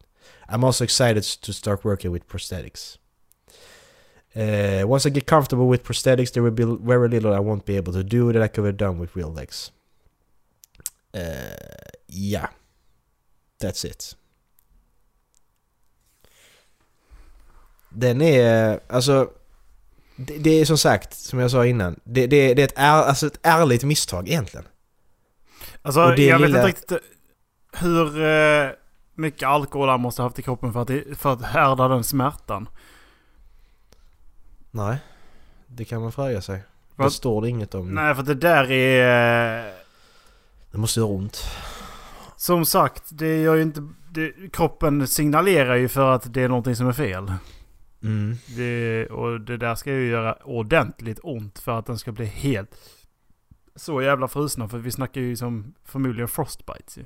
[0.48, 2.98] I'm also excited to start working with prosthetics.
[4.36, 7.76] Uh, once I get comfortable with prosthetics, there will be very little I won't be
[7.78, 9.72] able to do that I could have done with real legs.
[11.14, 11.20] Uh,
[12.08, 12.48] yeah.
[13.62, 14.16] That's it.
[17.88, 19.30] Den är, alltså...
[20.16, 22.90] Det, det är som sagt, som jag sa innan, det, det, det är ett, är,
[22.90, 24.66] alltså ett ärligt misstag egentligen.
[25.82, 26.98] Alltså jag lilla- vet inte riktigt
[27.72, 28.70] hur eh,
[29.14, 32.68] mycket alkohol han måste ha haft i kroppen för att, för att härda den smärtan.
[34.76, 34.98] Nej,
[35.66, 36.56] det kan man fråga sig.
[36.56, 36.64] Det
[37.02, 37.94] Vad- står det inget om.
[37.94, 39.66] Nej för det där är...
[39.68, 39.72] eh,
[40.70, 41.44] Det måste göra ont.
[42.36, 43.88] Som sagt, det gör ju inte...
[44.10, 47.32] Det, kroppen signalerar ju för att det är någonting som är fel.
[48.02, 48.36] Mm.
[48.56, 52.70] Det, och det där ska ju göra ordentligt ont för att den ska bli helt
[53.76, 54.68] så jävla frusna.
[54.68, 57.04] För vi snackar ju som förmodligen frostbites ju.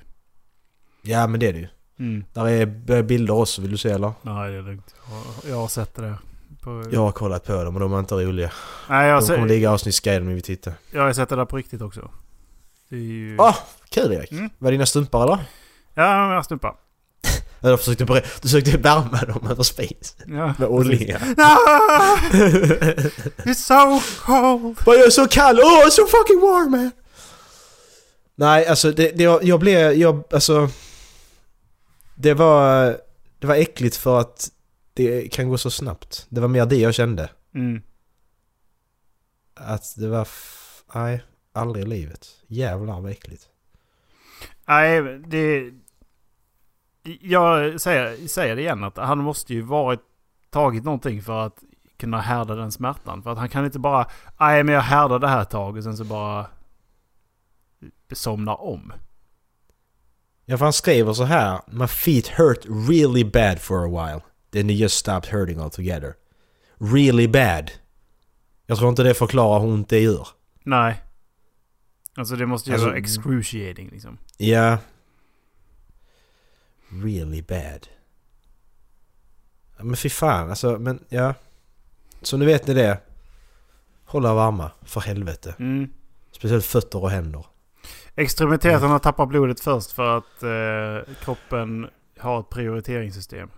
[1.02, 1.68] Ja men det är det ju.
[1.98, 2.24] Mm.
[2.32, 4.12] Där är bilder också, vill du se eller?
[4.22, 4.94] Nej det är lugnt.
[5.10, 6.16] Jag- Jag har sett det där.
[6.60, 6.84] På...
[6.90, 8.50] Jag har kollat på dem och de är inte roliga.
[8.88, 10.72] Nej, jag, De kommer ser, ligga i avsnittsguiden om vi tittar.
[10.90, 12.10] jag har sett det där på riktigt också.
[12.88, 13.36] Det är ju...
[13.40, 13.56] Ah,
[13.88, 14.32] kul Erik!
[14.32, 14.50] Mm.
[14.58, 15.38] Var det dina stumpar eller?
[15.94, 16.74] Ja, jag stumpar.
[17.62, 20.16] Eller försökte, bre- du försökte värma dem över spis.
[20.26, 20.54] Ja.
[20.58, 21.20] Med olja.
[21.38, 22.16] Ah!
[23.44, 24.78] It's so cold!
[24.86, 25.60] Vad jag är så kall!
[25.60, 26.90] Oh, so fucking warm man!
[28.34, 30.68] Nej, alltså det, det, jag, jag blev, jag, alltså...
[32.14, 32.84] Det var,
[33.38, 34.48] det var äckligt för att
[35.06, 36.26] det kan gå så snabbt.
[36.28, 37.30] Det var mer det jag kände.
[37.54, 37.82] Mm.
[39.54, 40.28] Att det var...
[40.94, 42.28] Nej, aldrig i livet.
[42.46, 43.48] Jävlar vad äckligt.
[44.66, 45.72] Nej, det...
[47.20, 50.00] Jag säger, säger det igen att han måste ju varit
[50.50, 51.62] tagit någonting för att
[51.96, 53.22] kunna härda den smärtan.
[53.22, 54.06] För att han kan inte bara,
[54.40, 56.46] nej men jag härdar det här ett tag och sen så bara
[58.12, 58.92] somnar om.
[60.44, 61.60] Ja, för han skriver så här.
[61.66, 64.20] My feet hurt really bad for a while.
[64.50, 66.14] Then they just stopped hurting altogether.
[66.78, 67.70] Really bad.
[68.66, 70.28] Jag tror inte det förklarar hur ont det gör.
[70.62, 71.02] Nej.
[72.16, 74.18] Alltså det måste ju Alltså- vara excruciating liksom.
[74.36, 74.78] Ja.
[76.88, 77.86] Really bad.
[79.80, 81.34] Men fy fan alltså, men ja.
[82.22, 82.98] Så nu vet ni det.
[84.04, 85.54] Hålla varma, för helvete.
[85.58, 85.88] Mm.
[86.32, 87.46] Speciellt fötter och händer.
[88.16, 93.50] Extremiteterna tappar blodet först för att eh, kroppen har ett prioriteringssystem.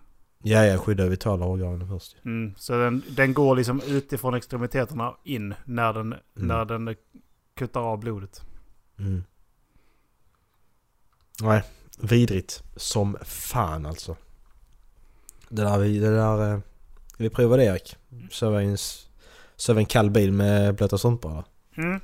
[0.42, 2.16] Ja, jag skyddar vitala organen först.
[2.24, 2.55] Mm.
[2.57, 6.22] Så den, den går liksom utifrån extremiteterna in när den, Mm.
[6.48, 6.96] när den
[7.55, 8.42] kuttar av blodet.
[8.98, 9.24] Mm.
[11.42, 11.62] Nej,
[12.00, 14.16] vidrigt som fan alltså.
[15.48, 16.52] Det där, det där...
[16.55, 16.61] eh,
[17.18, 17.96] vi prova det Erik?
[18.31, 18.76] Söva en,
[19.57, 21.44] söva en kall bil med blöta strumpor eller?
[21.76, 22.00] Mm.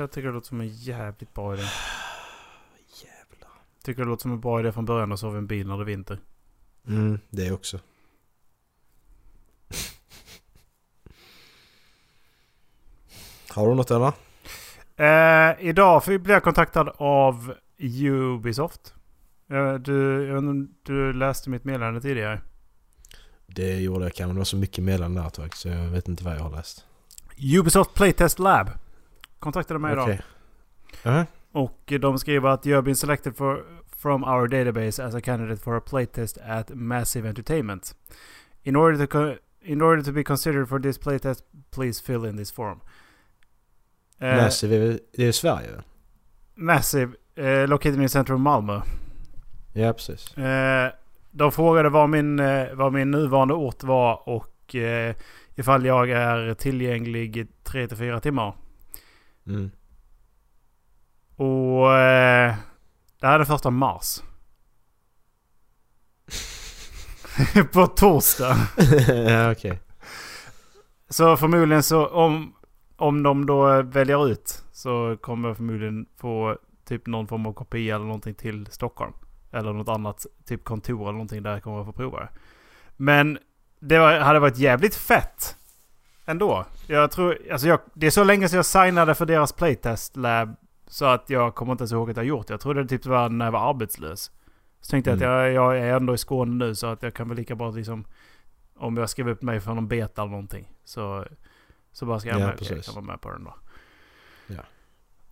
[0.00, 1.62] Jag tycker det låter som en jävligt bra idé.
[3.04, 3.50] Jävlar.
[3.84, 5.76] Tycker det låter som en bra idé från början att sova i en bil när
[5.76, 6.18] det är vinter.
[6.86, 7.78] Mm, det också.
[13.50, 14.12] Har du något eller?
[14.96, 18.94] Eh, idag blev jag kontaktad av Ubisoft.
[19.50, 22.40] Eh, du, du läste mitt meddelande tidigare.
[23.46, 24.34] Det gjorde jag kanske.
[24.34, 26.86] Det var så mycket meddelanden där så jag vet inte vad jag har läst.
[27.58, 28.70] Ubisoft Playtest Lab
[29.38, 30.04] kontaktade mig idag.
[30.04, 30.20] Okej.
[31.02, 31.26] Ja.
[31.52, 33.64] Och de skriver att you have been selected for,
[34.04, 37.94] from our database as a candidate for a playtest at Massive Entertainment.
[38.62, 42.36] In order to, co- in order to be considered for this playtest, please fill in
[42.36, 42.80] this form.
[44.20, 45.82] Eh, Massive, det är Sverige väl?
[46.54, 48.80] Massive, eh, located in central Malmö.
[49.72, 50.36] Ja, precis.
[50.38, 50.92] Eh,
[51.30, 55.14] de frågade vad min, eh, vad min nuvarande ort var och eh,
[55.54, 58.54] ifall jag är tillgänglig i 3-4 timmar.
[59.46, 59.70] Mm.
[61.36, 62.54] Och eh,
[63.24, 64.22] det här är den första mars.
[67.72, 68.56] På torsdag.
[69.28, 69.80] ja, okej.
[71.08, 72.54] Så förmodligen så om,
[72.96, 77.94] om de då väljer ut så kommer jag förmodligen få typ någon form av kopia
[77.94, 79.12] eller någonting till Stockholm.
[79.52, 82.28] Eller något annat typ kontor eller någonting där jag kommer att få prova det.
[82.96, 83.38] Men
[83.80, 85.56] det var, hade varit jävligt fett
[86.24, 86.64] ändå.
[86.86, 90.56] Jag tror, alltså jag, det är så länge sedan jag signade för deras playtest lab
[90.86, 92.52] så att jag kommer inte ens ihåg att jag gjort det.
[92.52, 94.30] Jag trodde det typ var när jag var arbetslös.
[94.80, 95.28] Så tänkte jag Mm.
[95.38, 97.70] att jag, jag är ändå i Skåne nu så att jag kan väl lika bra
[97.70, 98.04] liksom
[98.78, 100.68] om jag skriver upp mig för någon beta eller någonting.
[100.84, 101.24] Så,
[101.92, 103.54] så bara ska jag, Ja, med, jag kan vara med på den då.
[104.46, 104.60] Ja.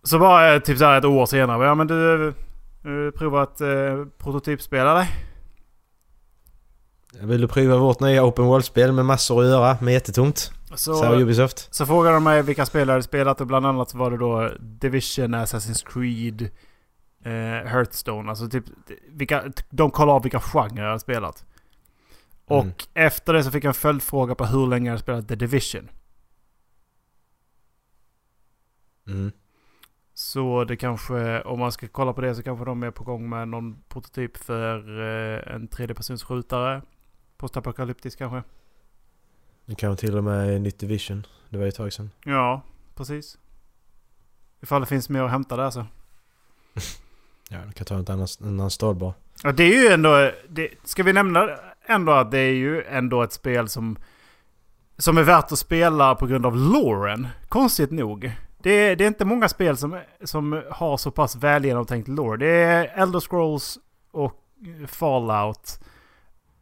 [0.03, 1.65] Så bara eh, typ så här ett år senare.
[1.65, 5.07] Ja men du, eh, prova att eh, prototypspela dig.
[7.21, 10.51] Vill du prova vårt nya Open World-spel med massor att göra, med jättetomt?
[10.75, 11.73] Så, Ubisoft.
[11.75, 14.49] så frågade de mig vilka spel jag spelat och bland annat så var det då
[14.59, 16.41] Division, Assassin's Creed,
[17.23, 18.29] eh, Hearthstone.
[18.29, 18.65] Alltså typ,
[19.07, 21.45] vilka, de kollade av vilka genrer jag hade spelat.
[22.45, 22.73] Och Mm.
[22.93, 25.89] efter det så fick jag en följdfråga på hur länge jag spelat The Division.
[29.07, 29.31] Mm.
[30.13, 33.29] Så det kanske, om man ska kolla på det så kanske de är på gång
[33.29, 35.67] med någon prototyp för eh, en
[36.23, 36.81] skjutare.
[37.37, 38.43] Postapokalyptisk kanske.
[39.65, 41.25] Det kan till och med nytt Division.
[41.49, 42.11] Det var ju ett tag sedan.
[42.25, 42.61] Ja,
[42.95, 43.37] precis.
[44.61, 45.85] Ifall det finns mer att hämta där så.
[47.49, 49.13] Ja, du kan ta ett annat, en annan stad bara.
[49.43, 50.31] Ja, det är ju ändå...
[50.49, 51.49] Det, ska vi nämna
[51.85, 53.97] ändå att det är ju ändå ett spel som...
[54.97, 57.27] Som är värt att spela på grund av Lauren.
[57.49, 58.31] Konstigt nog.
[58.57, 62.37] Det är, det är inte många spel som, som har så pass väl genomtänkt lore.
[62.37, 63.79] Det är Elder Scrolls
[64.11, 64.33] och
[64.87, 65.79] Fallout.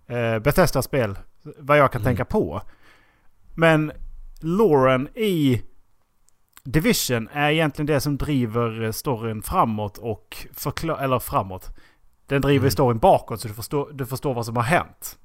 [0.07, 1.19] Eh, Bethesda-spel.
[1.41, 2.09] Vad jag kan Mm.
[2.09, 2.61] tänka på.
[3.61, 3.91] Men
[4.39, 5.61] Lauren i
[6.63, 10.97] Division är egentligen det som driver storyn framåt och förklar...
[11.03, 11.69] Eller framåt.
[12.27, 12.71] Den driver Mm.
[12.71, 15.17] storyn bakåt så du förstår, du förstår vad som har hänt.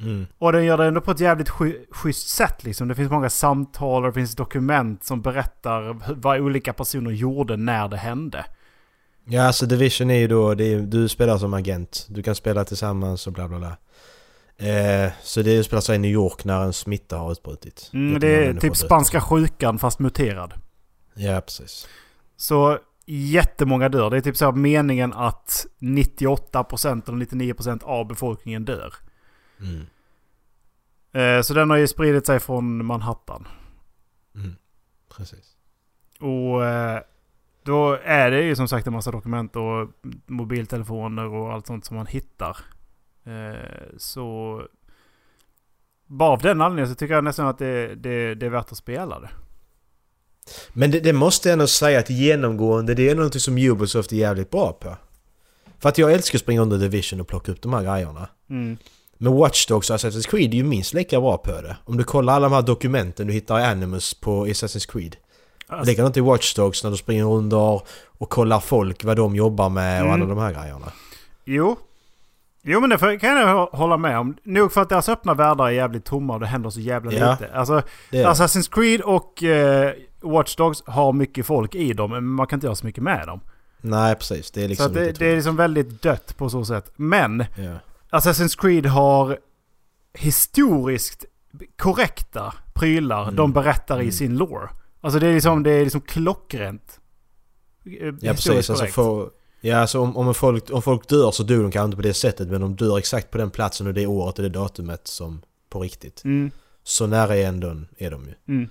[0.00, 0.26] Mm.
[0.38, 2.88] Och den gör det ändå på ett jävligt sky- schysst sätt liksom.
[2.88, 7.88] Det finns många samtal och det finns dokument som berättar vad olika personer gjorde när
[7.88, 8.44] det hände.
[9.24, 12.06] Ja, alltså Division är ju då, är, du spelar som agent.
[12.08, 13.76] Du kan spela tillsammans och bla bla bla.
[14.56, 17.90] Eh, så det utspelar sig i New York när en smitta har utbrutit.
[17.92, 20.54] Mm, det är typ spanska sjukan fast muterad.
[21.14, 21.88] Ja, precis.
[22.36, 24.10] Så jättemånga dör.
[24.10, 28.94] Det är typ så meningen att 98% eller 99% av befolkningen dör.
[29.60, 29.86] Mm.
[31.12, 33.48] Eh, Så den har ju spridit sig från Manhattan.
[34.34, 34.56] Mm.
[35.16, 35.56] Precis.
[36.20, 37.00] Och eh,
[37.64, 39.88] då är det ju som sagt en massa dokument och
[40.26, 42.56] mobiltelefoner och allt sånt som man hittar.
[43.26, 44.62] Eh, Så
[46.06, 48.78] bara av den anledningen så tycker jag nästan att det, det, det är värt att
[48.78, 49.30] spela det.
[50.72, 54.16] Men det, det måste jag ändå säga att genomgående det är något som Ubisoft är
[54.16, 54.96] jävligt bra på.
[55.78, 58.28] För att jag älskar att springa under Division och plocka upp de här grejerna.
[58.50, 58.76] Mm.
[59.18, 61.76] Men Watch Dogs och Assassin's Creed är ju minst lika bra på det.
[61.84, 65.16] Om du kollar alla de här dokumenten du hittar i Animus på Assassin's Creed.
[65.66, 69.68] Alltså, Likadant i Watch Dogs när du springer under och kollar folk vad de jobbar
[69.68, 70.22] med och Mm.
[70.22, 70.92] alla de här grejerna.
[71.44, 71.76] Jo.
[72.64, 74.36] Jo men det kan jag hå- hålla med om.
[74.42, 77.30] Nog för att deras öppna världar är jävligt tomma och det händer så jävla Ja.
[77.32, 77.54] lite.
[77.54, 82.56] Alltså Assassin's Creed och eh, Watch Dogs har mycket folk i dem men man kan
[82.56, 83.40] inte göra så mycket med dem.
[83.80, 86.64] Nej precis, det är så liksom att det, det är liksom väldigt dött på så
[86.64, 86.92] sätt.
[86.96, 88.18] Men Ja.
[88.18, 89.38] Assassin's Creed har
[90.14, 91.24] historiskt
[91.76, 93.36] korrekta prylar Mm.
[93.36, 94.12] de berättar i Mm.
[94.12, 94.68] sin lore.
[95.00, 97.00] Alltså det är liksom, det är liksom klockrent.
[97.86, 98.94] eh, Ja precis, alltså korrekt.
[99.64, 102.14] Ja alltså om, om, folk, om folk dör så dör de kanske inte på det
[102.14, 105.42] sättet men de dör exakt på den platsen och det året och det datumet som
[105.68, 106.24] på riktigt.
[106.24, 106.50] Mm,
[106.82, 108.34] Så nära är ändå är de ju.
[108.48, 108.68] mm.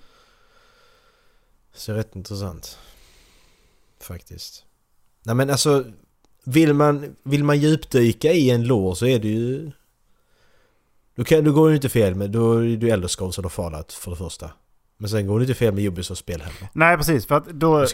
[1.73, 2.77] Så det är rätt intressant.
[4.01, 4.65] Faktiskt.
[5.23, 5.86] Nej men alltså
[6.43, 9.71] vill man, vill man djupdyka i en lår så är det ju...
[11.15, 12.32] Då, kan, då går det ju inte fel med...
[12.32, 14.51] Då är ju Elder Scrolls och Fallout för det första.
[15.02, 16.70] Men sen går det inte fel med Ubisoft-spel heller.
[16.74, 17.86] Nej precis, för att då...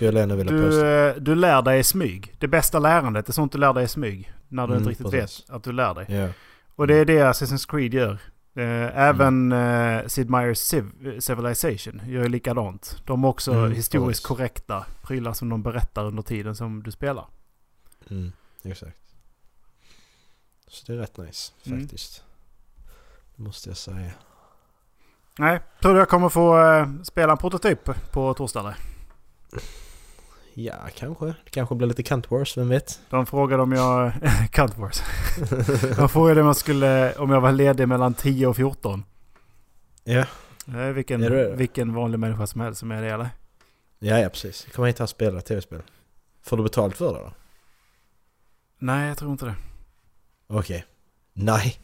[0.47, 2.33] Du, eh, du lär dig i smyg.
[2.39, 4.33] Det bästa lärandet är sånt du lär dig i smyg.
[4.47, 5.43] När du Mm, inte riktigt precis.
[5.49, 6.05] vet att du lär dig.
[6.09, 6.29] Ja.
[6.75, 8.11] Och det är det Assassin's Creed gör.
[8.55, 9.97] Eh, Även Mm.
[9.99, 13.01] eh, Sid Meier's Civ- Civilization gör ju likadant.
[13.05, 14.25] De har också Mm, historiskt precis.
[14.25, 17.25] korrekta prylar som de berättar under tiden som du spelar.
[18.09, 18.31] Mm,
[18.63, 18.97] exakt.
[20.67, 21.79] Så det är rätt nice Mm.
[21.81, 22.23] faktiskt.
[23.35, 24.11] Det måste jag säga.
[25.39, 28.59] Nej, tror du jag kommer få eh, spela en prototyp på torsdag?
[28.59, 28.75] eller?
[30.53, 31.25] Ja, kanske.
[31.25, 33.01] Det kanske blir lite Cunt Wars, vem vet?
[33.09, 34.11] De frågade om jag...
[34.51, 35.01] Cunt Wars.
[35.97, 39.03] De frågade om jag, skulle, om jag var ledig mellan 10 och 14.
[40.03, 40.25] Ja.
[40.67, 41.55] Eh, vilken, Är det?
[41.55, 43.29] vilken vanlig människa som helst som är det eller?
[43.99, 44.67] Ja, ja precis.
[44.73, 45.81] Kommer hit och spela tv-spel.
[46.43, 47.31] Får du betalt för det då?
[48.79, 49.55] Nej, jag tror inte det.
[50.47, 50.85] Okej.
[51.33, 51.79] Nej.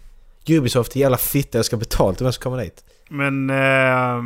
[0.49, 2.85] Ubisoft är jävla fitta, jag ska betalt om jag ska komma dit.
[3.09, 3.49] Men...
[3.49, 4.23] Eh,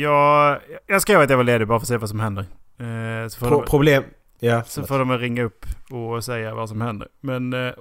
[0.00, 2.44] jag, jag skrev att jag var ledig bara för att se vad som händer.
[2.78, 4.04] Eh, så Pro- de, problem...
[4.40, 4.62] Ja.
[4.64, 7.08] så får de ringa upp och säga vad som händer.
[7.20, 7.52] Men...
[7.52, 7.72] Eh,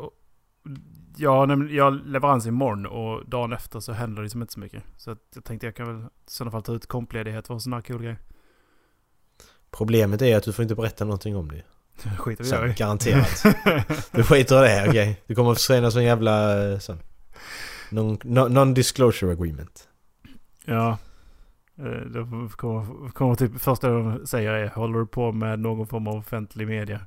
[1.17, 4.59] jag har jag har leverans imorgon och dagen efter så händer det liksom inte så
[4.59, 4.83] mycket.
[4.97, 7.73] Så jag tänkte jag kan väl i sådana fall ta ut kompledighet för en sån
[7.73, 8.15] här cool grej.
[9.71, 11.63] Problemet är att du får inte berätta någonting om det.
[12.17, 12.73] Skiter vi i.
[12.73, 13.43] garanterat.
[14.11, 15.21] Du skiter i det, okej.
[15.27, 16.53] Du kommer att förtjäna sån jävla...
[16.71, 16.97] eh, non-
[17.91, 19.87] Non-disclosure agreement.
[20.65, 20.97] Ja.
[21.77, 26.07] Eh, Det kommer, kommer typ första de säger är håller du på med någon form
[26.07, 27.01] av offentlig media?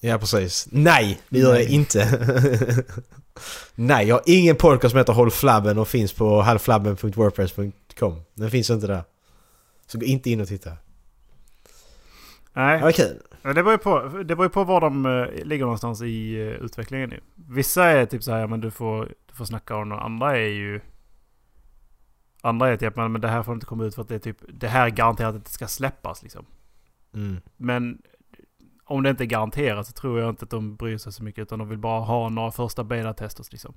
[0.00, 0.68] Ja, precis.
[0.72, 1.74] Nej, det gör jag Nej.
[1.74, 2.84] inte.
[3.74, 8.20] Nej, jag har ingen podcast som heter Håll Flabben och finns på halvflabben.wordpress.com.
[8.34, 9.02] Den finns inte där.
[9.86, 10.72] Så gå inte in och titta.
[12.52, 13.18] Nej, Okej.
[13.42, 16.34] Ja, det beror ju på, det beror ju på var de eh, ligger någonstans i
[16.40, 17.10] eh, utvecklingen.
[17.10, 17.20] nu.
[17.34, 19.94] Vissa är typ så här, ja, men du får, du får snacka om det.
[20.00, 20.80] Andra är ju...
[22.42, 24.18] Andra är typ, men men det här får inte komma ut för att det är
[24.18, 24.36] typ...
[24.48, 26.46] Det här är garanterat att det ska släppas liksom.
[27.14, 27.36] Mm.
[27.56, 28.02] Men
[28.84, 31.42] om det inte är garanterat så tror jag inte att de bryr sig så mycket.
[31.42, 33.74] Utan de vill bara ha några första beta-testers liksom.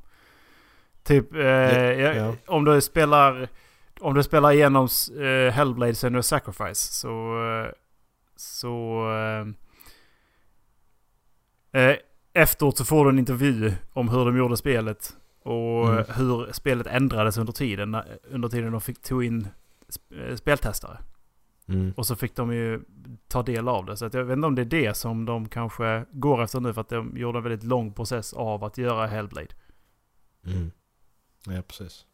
[1.03, 2.33] Typ, eh, jag- ja.
[2.47, 3.47] om du spelar...
[3.99, 4.87] Om du spelar igenom
[5.19, 7.09] eh, Hellblade Senua Sacrifice så...
[7.45, 7.71] Eh,
[8.35, 9.05] så...
[11.73, 11.95] Eh, eh,
[12.33, 15.17] efteråt så får du en intervju om hur de gjorde spelet.
[15.43, 16.05] Och Mm.
[16.15, 17.97] hur spelet ändrades under tiden.
[18.23, 19.47] Under tiden de fick tog in
[20.11, 20.97] eh, speltestare.
[21.67, 21.93] Mm.
[21.97, 22.81] Och så fick de ju
[23.27, 23.97] ta del av det.
[23.97, 26.73] Så jag vet inte om det är det som de kanske går efter nu.
[26.73, 29.47] För att de gjorde en väldigt lång process av att göra Hellblade.
[30.45, 30.71] Mm.
[31.45, 32.05] Ja, precis.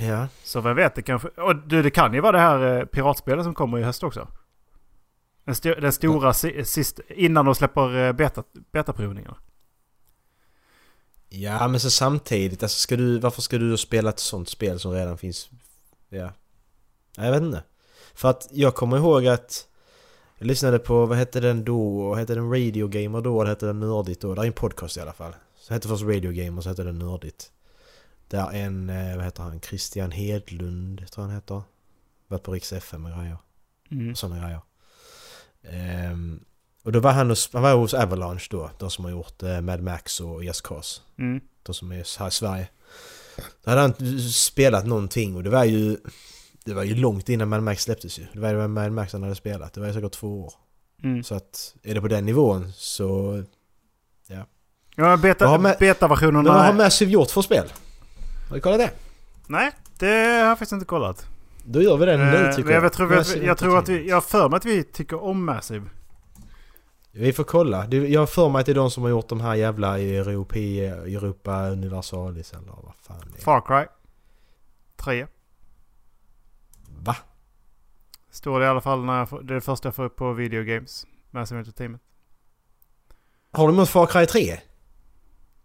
[0.00, 0.28] Ja.
[0.44, 1.28] Så vem vet, det kanske...
[1.28, 4.28] Och du, det kan ju vara det här eh, piratspelet som kommer i höst också.
[5.44, 8.42] Den, sto- den stora si- sist, innan de släpper eh, beta,
[8.72, 9.36] betaprovningarna.
[11.28, 14.80] Ja men så samtidigt, alltså ska du, varför ska du då spela ett sånt spel
[14.80, 15.50] som redan finns?
[16.08, 16.32] Ja.
[17.16, 17.62] Jag vet inte.
[18.14, 19.66] För att jag kommer ihåg att
[20.38, 22.14] jag lyssnade på, vad hette den då?
[22.14, 23.40] Hette den Radio Gamer då?
[23.40, 24.34] Eller hette den Nördigt då?
[24.34, 25.34] Det är en podcast i alla fall.
[25.56, 27.50] Så hette först Radio Gamer, så hette den Nördigt.
[28.28, 29.60] Där en, eh, vad heter han?
[29.60, 31.62] Christian Hedlund, tror jag han heter.
[32.28, 33.36] Varit på Riks FM och grejer.
[33.90, 34.10] Mm.
[34.10, 34.60] Och sådana grejer.
[35.62, 36.44] Ehm,
[36.84, 39.60] och då var han, hos, han var hos Avalanche då, de som har gjort eh,
[39.60, 41.00] Mad Max och Just Cause.
[41.18, 41.40] Mm.
[41.62, 42.68] De som är här i Sverige.
[43.64, 45.96] Då hade han spelat någonting och det var ju...
[46.64, 48.26] Det var ju långt innan Mad Max släpptes ju.
[48.32, 49.72] Det var ju Mad Max han hade spelat.
[49.72, 50.52] Det var ju säkert två år.
[51.02, 51.24] Mm.
[51.24, 53.42] Så att är det på den nivån så...
[54.96, 56.52] Ja, beta, har med- betaversionerna...
[56.52, 57.72] Vad har Massive gjort för spel?
[58.48, 58.90] Har du kollat det?
[59.46, 61.26] Nej, det har jag faktiskt inte kollat.
[61.64, 62.84] Då gör vi det nu Eh, tycker jag.
[62.84, 64.08] jag, tror, jag, jag tror att vi...
[64.08, 65.86] Jag har för mig att vi tycker om Massive.
[67.12, 67.86] Vi får kolla.
[67.86, 70.58] Jag har för mig att det är de som har gjort de här jävla Europa,
[70.58, 73.42] Europa Universalis eller vad fan det är.
[73.42, 73.86] Far Cry
[74.96, 75.26] 3.
[76.98, 77.16] Va?
[78.30, 80.32] Står det i alla fall när jag det är det första jag får upp på
[80.32, 81.06] Video Games.
[81.30, 82.02] Massive Entertainment.
[83.52, 84.58] Har de gjort Far Cry 3?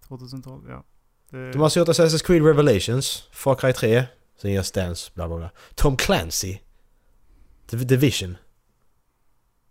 [0.08, 0.84] 2012, ja.
[1.32, 4.04] Det, De har gjort Assassin's Creed Revelations, Far Cry 3,
[4.42, 5.50] sen Just Dance, bla bla bla.
[5.76, 6.58] Tom Clancy,
[7.70, 8.38] The Division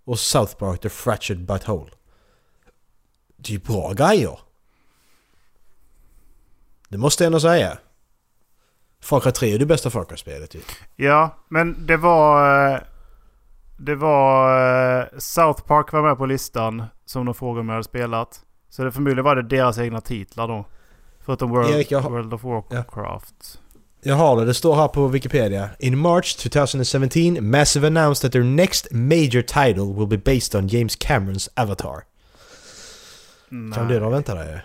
[0.04, 1.90] och South Park The Fractured But Whole.
[3.36, 4.38] Det är ju bra grejer.
[6.88, 7.78] Det måste jag ändå säga.
[9.02, 10.60] Far Cry 3 är det bästa Far Cry-spelet ju.
[10.96, 12.68] Ja, men det var...
[12.74, 12.80] eh,
[13.78, 15.00] Det var...
[15.00, 18.40] eh, South Park var med på listan som de frågade om jag hade spelat.
[18.68, 20.64] Så det förmodligen var det deras egna titlar då.
[21.24, 23.58] Förutom World, Erik, har- World of Warcraft.
[24.02, 25.70] Jag har det, det står här på Wikipedia.
[25.78, 30.96] In March 2017, Massive announced that their next major title will be based on James
[30.96, 32.04] Camerons Avatar.
[33.74, 34.60] Kan du då vänta dig?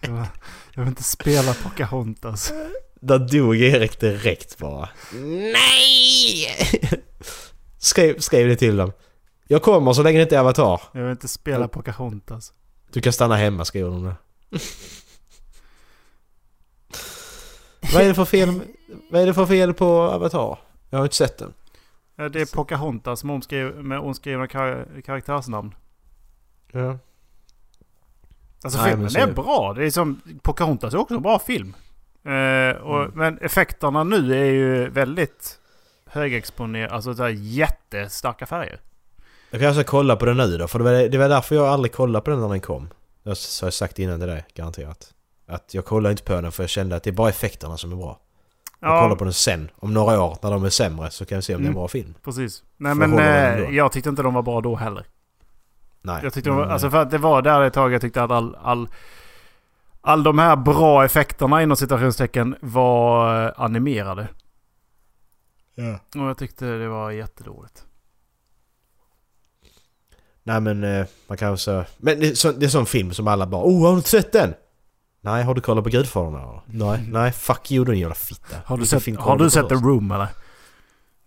[0.74, 2.52] Jag, vill inte spela Pocahontas.
[3.00, 4.88] Där dog Erik direkt bara.
[5.12, 6.46] Nej!
[7.78, 8.92] skrev, skrev det till dem.
[9.48, 10.80] Jag kommer så länge det inte är Avatar.
[10.92, 12.52] Jag vill inte spela Pocahontas.
[12.92, 14.14] Du kan stanna hemma skriver de där.
[17.92, 18.60] Vad är det för fel
[19.10, 20.58] Vad är det för fel på Avatar?
[20.90, 21.52] Jag har inte sett den.
[22.32, 25.74] Det är Pocahontas med, omskriv, med omskrivna kar karaktärsnamn.
[26.72, 26.98] Ja.
[28.64, 29.74] Alltså Nej, filmen är bra.
[29.76, 31.74] Det är som, Pocahontas är också en bra film.
[32.24, 33.12] Eh, och, Mm.
[33.14, 35.58] Men effekterna nu är ju väldigt
[36.06, 36.94] högexponerade.
[36.94, 38.80] Alltså så här jättestarka färger.
[39.50, 41.66] Jag kan alltså kolla på den nu då, för det var, det var därför jag
[41.66, 42.88] aldrig kollade på den när den kom.
[43.22, 45.14] Det har jag sagt innan till dig, garanterat.
[45.46, 47.92] Att jag kollar inte på den för jag kände att det är bara effekterna som
[47.92, 48.20] är bra.
[48.80, 51.42] Jag kollar på den sen, om några år, när de är sämre, så kan vi
[51.42, 51.80] se om det är en Mm.
[51.80, 52.14] bra film.
[52.24, 52.62] precis.
[52.76, 55.06] Nej Får men den eh, jag tyckte inte de var bra då heller.
[56.02, 56.20] Nej.
[56.22, 58.22] Jag tyckte de var, Mm, alltså för att det var där ett tag jag tyckte
[58.22, 58.88] att all, all,
[60.00, 64.28] all de här bra effekterna inom citationstecken var eh, animerade.
[65.74, 65.98] Ja.
[66.22, 67.84] Och jag tyckte det var jättedåligt.
[70.44, 71.84] Nej men eh, man kan så...
[71.96, 74.54] Men det är, är sån film som alla bara Oh har du inte sett den?
[75.20, 76.60] Nej, har du kollat på Gudfadern?
[76.66, 78.56] Nej, nej, fuck you din jävla fitta.
[78.64, 79.74] Har du sett, har du sett The?
[79.74, 80.26] Room eller?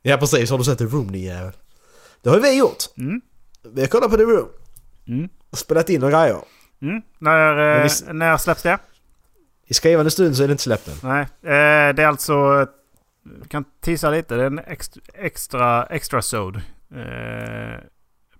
[0.02, 1.54] Ja precis, har du sett The Room din jävel?
[2.22, 2.84] Det har ju vi gjort!
[2.98, 3.22] Mm.
[3.74, 4.48] Vi har kollat på The Room.
[5.08, 5.30] Mm.
[5.50, 6.42] Och spelat in några grejer.
[6.82, 7.02] Mm.
[7.20, 8.78] När, eh, visst- när släpps det?
[9.68, 10.94] I skrivande stund så är det inte släppt än.
[11.04, 12.68] Nej, eh, det är alltså...
[13.42, 14.36] Vi kan tisa lite.
[14.36, 16.62] Det är en extra, extra, extra sod.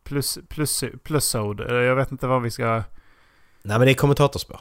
[0.06, 1.60] Plus, plus, plus sod.
[1.62, 2.66] Eh, jag vet inte vad vi ska...
[3.64, 4.60] Nej men det är kommentatorspår.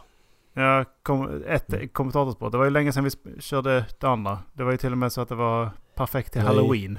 [0.54, 2.50] Ja, kom, ett kommentatorspår.
[2.50, 4.38] Det var ju länge sedan vi körde det andra.
[4.52, 6.48] Det var ju till och med så att det var perfekt till Nej.
[6.48, 6.98] Halloween.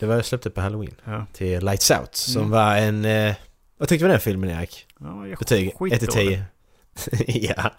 [0.00, 0.94] Det var släppt på Halloween.
[1.04, 1.26] Ja.
[1.32, 2.14] Till Lights Out.
[2.14, 2.50] Som Mm.
[2.50, 3.04] var en...
[3.04, 3.34] Eh,
[3.78, 4.86] vad tyckte du om den filmen Erik?
[5.00, 5.74] Ja, Betyg?
[5.78, 5.92] skitdålig.
[5.92, 6.44] 1 till 10.
[7.56, 7.70] ja.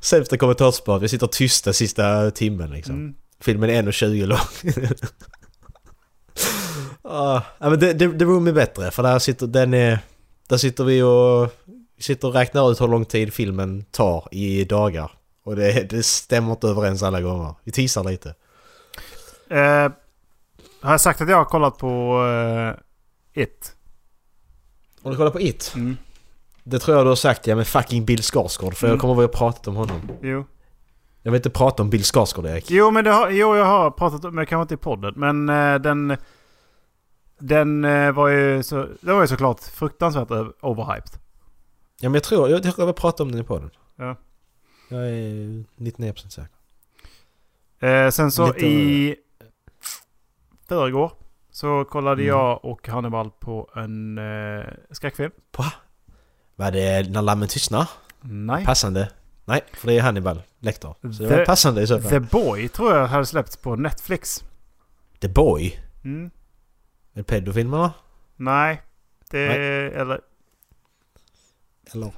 [0.00, 0.98] Sämsta kommentatorspår.
[0.98, 2.94] Vi sitter tysta sista timmen liksom.
[2.94, 3.14] Mm.
[3.40, 4.38] Filmen är 1,20 lång.
[7.10, 9.98] Ah, ja, men The, Room är bättre för där sitter, den är,
[10.48, 11.50] där sitter vi och
[11.98, 15.10] sitter och räknar ut hur lång tid filmen tar i dagar.
[15.44, 17.54] Och det, det stämmer inte överens alla gånger.
[17.64, 18.34] Vi teasar lite.
[19.50, 19.92] Eh,
[20.80, 22.22] har jag sagt att jag har kollat på
[23.34, 23.72] eh, It?
[25.02, 25.72] Om du kollar på It.
[25.74, 25.96] Mm.
[26.64, 28.74] Det tror jag du har sagt ja med fucking Bill Skarsgård.
[28.74, 28.94] För Mm.
[28.94, 30.00] jag kommer ihåg att jag pratat om honom.
[30.22, 30.44] Jo.
[31.22, 32.70] Jag vill inte prata om Bill Skarsgård Erik.
[32.70, 35.14] Jo, men det har, jo, jag har pratat om, men kanske inte i podden.
[35.16, 36.16] Men eh, den...
[37.38, 38.86] Den eh, var ju så...
[39.00, 40.30] Den var ju såklart fruktansvärt
[40.60, 41.20] overhyped.
[42.00, 43.70] Ja men jag tror, jag, tror jag pratat om den i podden.
[43.96, 44.16] Ja.
[44.90, 46.50] Jag är 99% säker.
[47.80, 49.16] Eh, sen så Lite- i
[50.68, 51.12] förrgår
[51.50, 52.26] så kollade Mm.
[52.26, 55.32] jag och Hannibal på en eh, skräckfilm.
[56.56, 57.90] Var det När lammen tystnar?
[58.20, 58.64] Nej.
[58.64, 59.10] Passande.
[59.44, 60.94] Nej, för det är Hannibal Lecter.
[61.02, 62.10] Så det The- var passande i så fall.
[62.10, 64.44] The Boy tror jag hade släppts på Netflix.
[65.20, 65.80] The Boy?
[66.04, 66.30] Mm.
[67.18, 67.92] Är det pedofilmerna?
[68.36, 68.82] Nej.
[69.30, 69.86] Det Nej.
[69.86, 70.20] Eller...
[71.92, 72.12] Eller?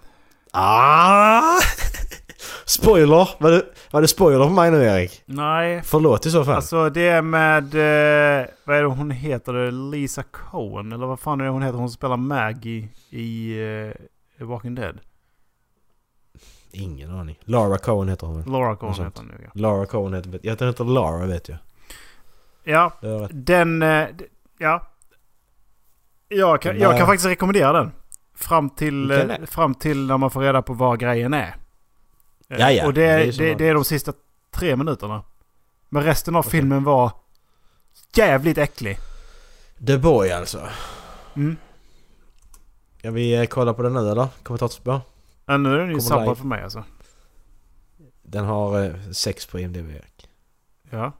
[0.51, 1.61] Ah!
[2.64, 3.28] Spoiler!
[3.38, 5.22] Var det, var det spoiler för mig nu Erik?
[5.26, 5.82] Nej.
[5.84, 6.55] Förlåt i så fall.
[6.55, 7.64] Alltså det är med...
[7.64, 9.70] Eh, vad är det hon heter?
[9.70, 10.92] Lisa Cohen?
[10.92, 11.78] Eller vad fan är det hon heter?
[11.78, 13.59] Hon spelar Maggie i
[14.38, 14.98] eh, Walking Dead.
[16.70, 17.38] Ingen aning.
[17.44, 18.53] Lara Cohen heter hon väl?
[18.53, 19.51] Laura Cohen heter hon nu ja.
[19.55, 20.40] Lara Cohen heter...
[20.42, 21.59] Jag heter Lara vet jag.
[22.64, 23.82] Ja, är den...
[23.82, 24.09] Eh,
[24.59, 24.86] ja.
[26.31, 27.93] Jag kan, jag kan faktiskt rekommendera den.
[28.35, 31.57] Fram till, eh, fram till när man får reda på vad grejen är.
[32.49, 32.87] Eh, Ja, ja.
[32.87, 34.12] Och det, Det är det, det är de sista
[34.51, 35.22] tre minuterna.
[35.89, 37.12] Men resten av filmen var
[38.16, 38.99] jävligt äcklig.
[39.87, 40.68] The Boy alltså.
[41.37, 41.57] Mm.
[42.99, 44.28] Ska vi eh, kolla på den nu eller?
[44.43, 45.01] Kommentatorspår?
[45.47, 46.85] Ja, nu är den ju sabbad för mig alltså.
[48.22, 49.91] Den har eh, sex på IMDB.
[50.91, 51.12] Ja.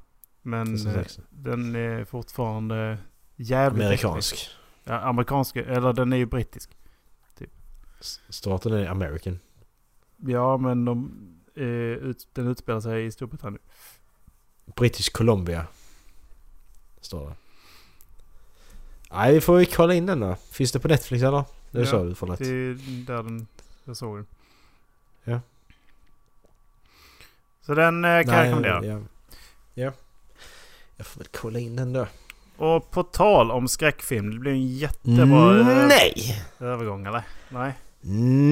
[0.43, 2.99] Men eh, den är fortfarande
[3.37, 4.49] jävligt äcklig.
[4.85, 5.57] Ja, amerikansk.
[5.57, 6.71] Eller den är ju brittisk.
[8.01, 9.39] S- Starten är American.
[10.17, 11.13] Ja, men de,
[11.55, 13.63] eh, ut, den utspelar sig i Storbritannien.
[14.77, 15.67] British Columbia.
[17.01, 17.35] Står det.
[19.11, 20.35] Nej, vi får ju kolla in den då.
[20.51, 21.45] Finns det på Netflix eller?
[21.71, 22.39] Det Ja, sa du förlåt.
[22.39, 22.75] Det är
[23.07, 23.47] där den,
[23.85, 24.27] jag såg den.
[25.25, 25.41] Ja.
[27.61, 28.85] Så den eh, kan jag rekommendera.
[28.87, 29.01] Ja.
[29.75, 29.93] ja.
[30.97, 32.07] Jag får väl kolla in den då.
[32.61, 36.43] Och på tal om skräckfilm, det blir en jättebra eh, Nej!
[36.61, 37.23] övergång eller?
[37.49, 37.73] Nej?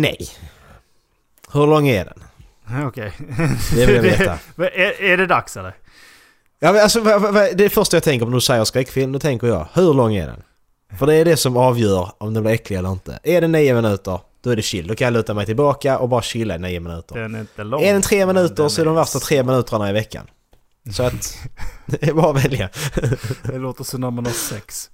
[0.01, 0.29] Nej!
[1.53, 2.85] Hur lång är den?
[2.87, 3.13] Okej.
[3.75, 4.39] Det vill jag veta.
[4.57, 5.75] Är, är det dags eller?
[6.59, 7.01] Ja, men alltså,
[7.55, 10.27] det första jag tänker på när du säger skräckfilm, då tänker jag hur lång är
[10.27, 10.43] den?
[10.99, 13.19] För det är det som avgör om den blir äcklig eller inte.
[13.23, 14.87] Är den nio minuter, då är det chill.
[14.87, 17.15] Då kan jag luta mig tillbaka och bara chilla i nio minuter.
[17.15, 17.83] Den är inte lång.
[17.83, 20.27] Är den tre minuter den så är de värsta tre minuterna i veckan.
[20.93, 21.39] Så att...
[21.87, 22.69] Det är bara att välja.
[23.43, 24.91] Det låter som när man har sex.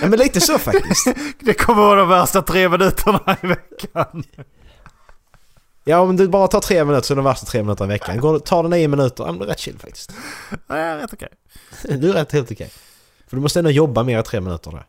[0.00, 1.06] Ja men lite så faktiskt.
[1.40, 4.24] Det kommer vara de värsta tre minuterna i veckan.
[5.84, 8.20] Ja om du bara tar tre minuter så är de värsta tre minuterna i veckan.
[8.20, 10.12] Går, tar det nio minuter, ja men det är rätt chill faktiskt.
[10.66, 11.28] Nej, rätt okej.
[11.98, 12.70] Du är rätt helt okej.
[13.28, 14.82] För du måste ändå jobba mer än tre minuter då.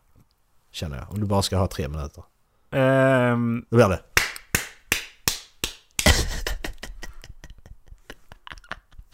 [0.72, 1.10] Känner jag.
[1.10, 2.24] Om du bara ska ha tre minuter.
[2.72, 4.00] Ehm, Då blir det.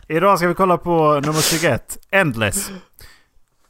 [0.08, 2.70] Idag ska vi kolla på nummer 21, Endless.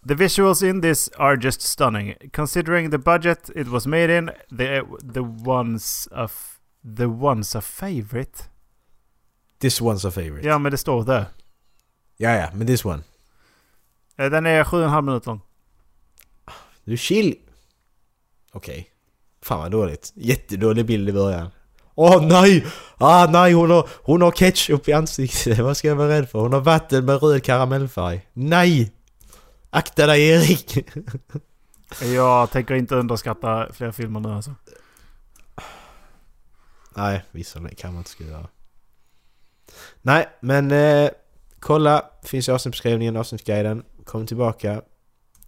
[0.09, 2.15] The visuals in this are just stunning.
[2.33, 4.83] Considering the budget it was made in, the,
[5.15, 5.21] the
[5.51, 6.59] ones of
[6.97, 8.43] the ones a favorite.
[9.59, 10.49] This one's a favorite.
[10.49, 11.25] Ja, men det står där.
[12.17, 13.03] Ja ja, men this one.
[14.17, 15.41] Eh, Den är 7,5 minuter lång.
[16.85, 17.39] Du chill.
[18.53, 18.91] Okej.
[19.43, 20.13] Fan vad dåligt.
[20.15, 21.49] Jättedålig bild i början.
[21.99, 22.67] Åh nej!
[22.99, 25.59] Ah nej, hon har, hon har ketchup i ansiktet.
[25.65, 26.39] Vad ska jag vara rädd för?
[26.39, 28.29] Hon har vatten med röd karamellfärg.
[28.33, 28.93] Nej!
[29.71, 30.89] Akta dig Erik!
[32.15, 34.55] Jag tänker inte underskatta fler filmer nu alltså.
[36.97, 38.49] nej, vissa kan man inte ska göra.
[40.03, 41.11] Nej, men eh,
[41.61, 42.05] kolla.
[42.23, 43.85] Finns i avsnittsbeskrivningen, avsnittsguiden.
[44.05, 44.83] Kom tillbaka.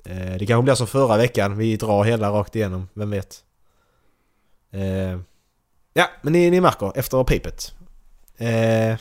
[0.05, 1.57] Eh, det kanske blir som förra veckan.
[1.57, 2.89] Vi drar hela rakt igenom.
[2.95, 3.45] Vem vet?
[4.71, 5.21] Eh,
[5.99, 7.75] ja, men ni, ni märker efter pipet.
[8.37, 8.97] Eh,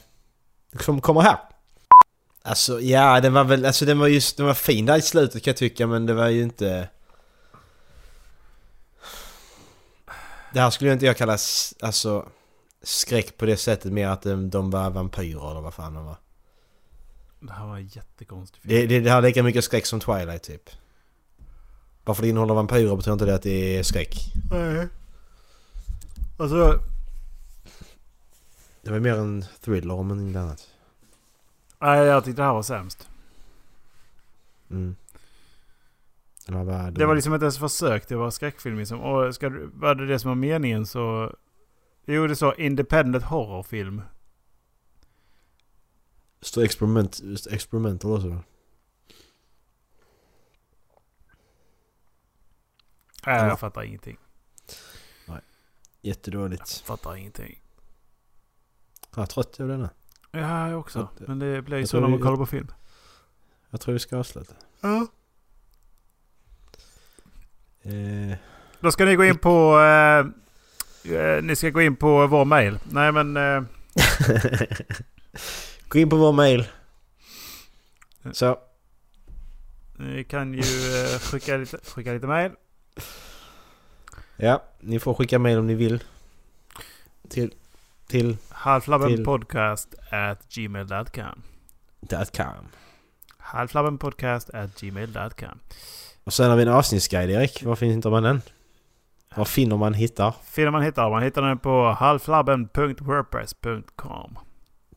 [0.80, 1.38] som kommer här.
[2.42, 5.44] Alltså ja, den var väl, alltså den var just, den var fin där i slutet
[5.44, 6.90] kan jag tycka men det var ju inte...
[10.54, 11.38] Det här skulle ju inte jag kalla,
[11.82, 12.30] alltså
[12.84, 16.18] skräck på det sättet mer att de, de var vampyrer eller vad fan de var.
[17.40, 18.76] Det här var en jättekonstig film.
[18.76, 20.70] Det, det, det har lika mycket skräck som Twilight typ.
[22.06, 24.16] Bara för det innehåller vampyrer betyder inte det att det är skräck.
[24.52, 24.88] Nej.
[26.38, 26.80] Alltså,
[28.82, 30.70] Det var mer en thriller om inget annat.
[31.80, 33.10] nej jag tyckte det här var sämst.
[34.70, 34.96] Mm.
[36.48, 39.00] Var bara Det var liksom inte ens försök att vara skräckfilm liksom.
[39.02, 41.36] Och ska, var det det som var meningen så...
[42.06, 44.02] Jo, det sa independent horrorfilm.
[46.42, 47.20] Står experiment,
[47.52, 48.28] experimental också?
[48.28, 48.44] Nej,
[53.26, 53.48] Ja.
[53.48, 54.18] jag fattar ingenting.
[56.08, 56.70] Jättedåligt.
[56.86, 57.62] Fattar ingenting.
[59.16, 59.90] Jag är trött av denna.
[60.32, 61.10] Ja, jag också.
[61.18, 62.68] Så- Men det blir ju jag så när man kollar på film.
[63.70, 64.54] Jag tror vi ska avsluta.
[64.82, 65.08] Ja.
[67.82, 68.38] Eh,
[68.80, 69.80] Då ska ni gå in på...
[69.80, 70.20] Eh,
[71.16, 72.80] eh, ni ska gå in på vår mail.
[72.92, 73.38] Nej men...
[73.38, 73.64] Eh,
[75.88, 76.68] Gå in på vår mail.
[78.32, 78.60] Så.
[79.98, 82.52] ni kan ju eh, skicka, lite, skicka lite mail.
[84.38, 86.04] Ja, ni får skicka mail om ni vill.
[87.30, 87.54] Till...
[88.08, 88.38] Till...
[88.50, 91.42] Halflabben Till- podcast at gmail.com.
[92.36, 92.68] .com.
[93.38, 95.60] Halflabben podcast at gmail.com.
[96.24, 97.64] Och sen har vi en avsnittsguide Erik.
[97.64, 98.42] Var finner man den?
[99.36, 100.34] Var finner man hittar?
[100.46, 104.38] Finner man hittar man hittar den på halflabben.wordpress.com.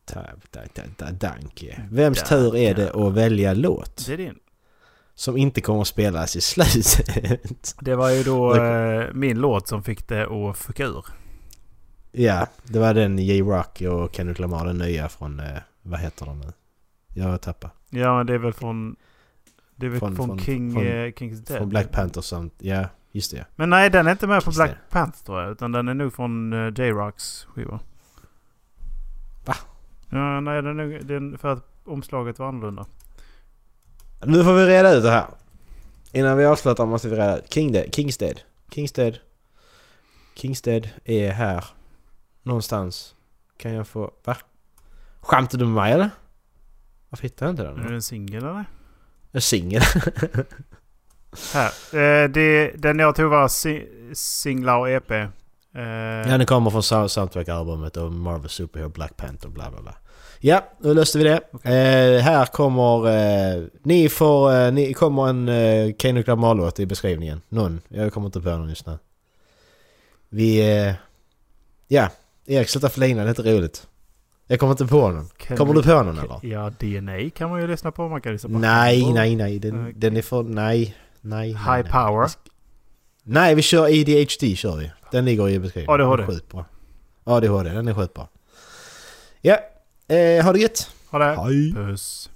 [0.05, 1.83] Ta- ta- ta- ta- Danke.
[1.91, 4.07] Vems tur är det att välja låt?
[4.07, 4.39] Det är din.
[5.15, 7.77] Som inte kommer att spelas i slutet.
[7.81, 11.05] Det var ju då eh, min låt som fick det att fucka ur.
[12.13, 15.41] ja, det var den J-Rock och Kendrick Lamar, den nya från...
[15.41, 16.53] Eh, vad heter de nu?
[17.15, 17.71] Jag tappar.
[17.91, 18.97] Ja, men det är väl från...
[19.77, 21.59] Det är väl Från- från, från- King, från- eh, Kings Dead.
[21.59, 22.55] Från Black Panther samt...
[22.59, 23.45] Ja, just det.
[23.57, 24.71] Men nej, den är inte med på Black.
[24.91, 25.51] Panther tror jag.
[25.53, 27.81] Utan den är nog från uh, J-Rocks skiva.
[29.45, 29.55] Va?
[30.11, 32.87] Ja, nej, den är, den, för att omslaget var annorlunda.
[34.25, 35.27] Nu får vi reda ut det här.
[36.13, 37.53] Innan vi avslutar måste vi reda ut.
[37.53, 38.41] King Dead, Kingstead.
[38.75, 39.19] Kingstead.
[40.35, 41.65] Kingstead är här.
[42.43, 43.15] Någonstans.
[43.59, 44.11] Kan jag få...
[44.25, 44.37] Va?
[45.21, 46.11] Skämtar du med mig eller?
[47.09, 47.79] Varför hittar jag inte den?
[47.79, 48.65] Är det en singel eller?
[49.33, 49.83] En singel.
[51.55, 51.69] Här.
[51.93, 55.11] Eh, det, den jag tog var si, singlar och EP.
[55.11, 55.27] Eh,
[55.73, 59.95] ja, den kommer från sound- soundtrack-albumet och Marvel Superhero Black Panther bla bla bla.
[60.43, 61.41] Ja, nu löste vi det.
[61.63, 63.07] Eh, här kommer...
[63.09, 64.55] Eh, ni får...
[64.55, 67.43] Eh, ni kommer en eh, Kendrick Lamar-låt i beskrivningen.
[67.49, 67.81] Någon.
[67.89, 68.99] Jag kommer inte på någon just nu.
[70.29, 70.77] Vi...
[70.87, 70.95] Eh,
[71.89, 72.09] ja.
[72.47, 73.87] Erik sluta flina, det är inte roligt.
[74.47, 75.29] Jag kommer inte på någon.
[75.39, 76.39] Kendrick- Kommer du på någon eller?
[76.43, 78.09] Ja, DNA kan man ju lyssna på.
[78.09, 79.59] Man kan lyssna på Nej, nej, nej.
[79.59, 79.93] Den, Okej.
[79.97, 80.43] den är för...
[80.43, 80.97] Nej.
[81.21, 81.49] Nej.
[81.49, 81.93] High nej, nej.
[81.93, 82.29] power.
[83.23, 84.91] Nej, vi kör ADHD kör vi.
[85.13, 86.01] Den ligger i beskrivningen.
[86.01, 86.23] ADHD.
[86.23, 86.65] Den är sjukt bra.
[87.25, 88.29] ADHD, den är sjukt bra.
[89.41, 89.59] Ja,
[90.11, 90.91] eh, ha det gött.
[91.11, 91.37] Ha det.
[91.41, 91.73] Hej.
[91.75, 92.30] Puss.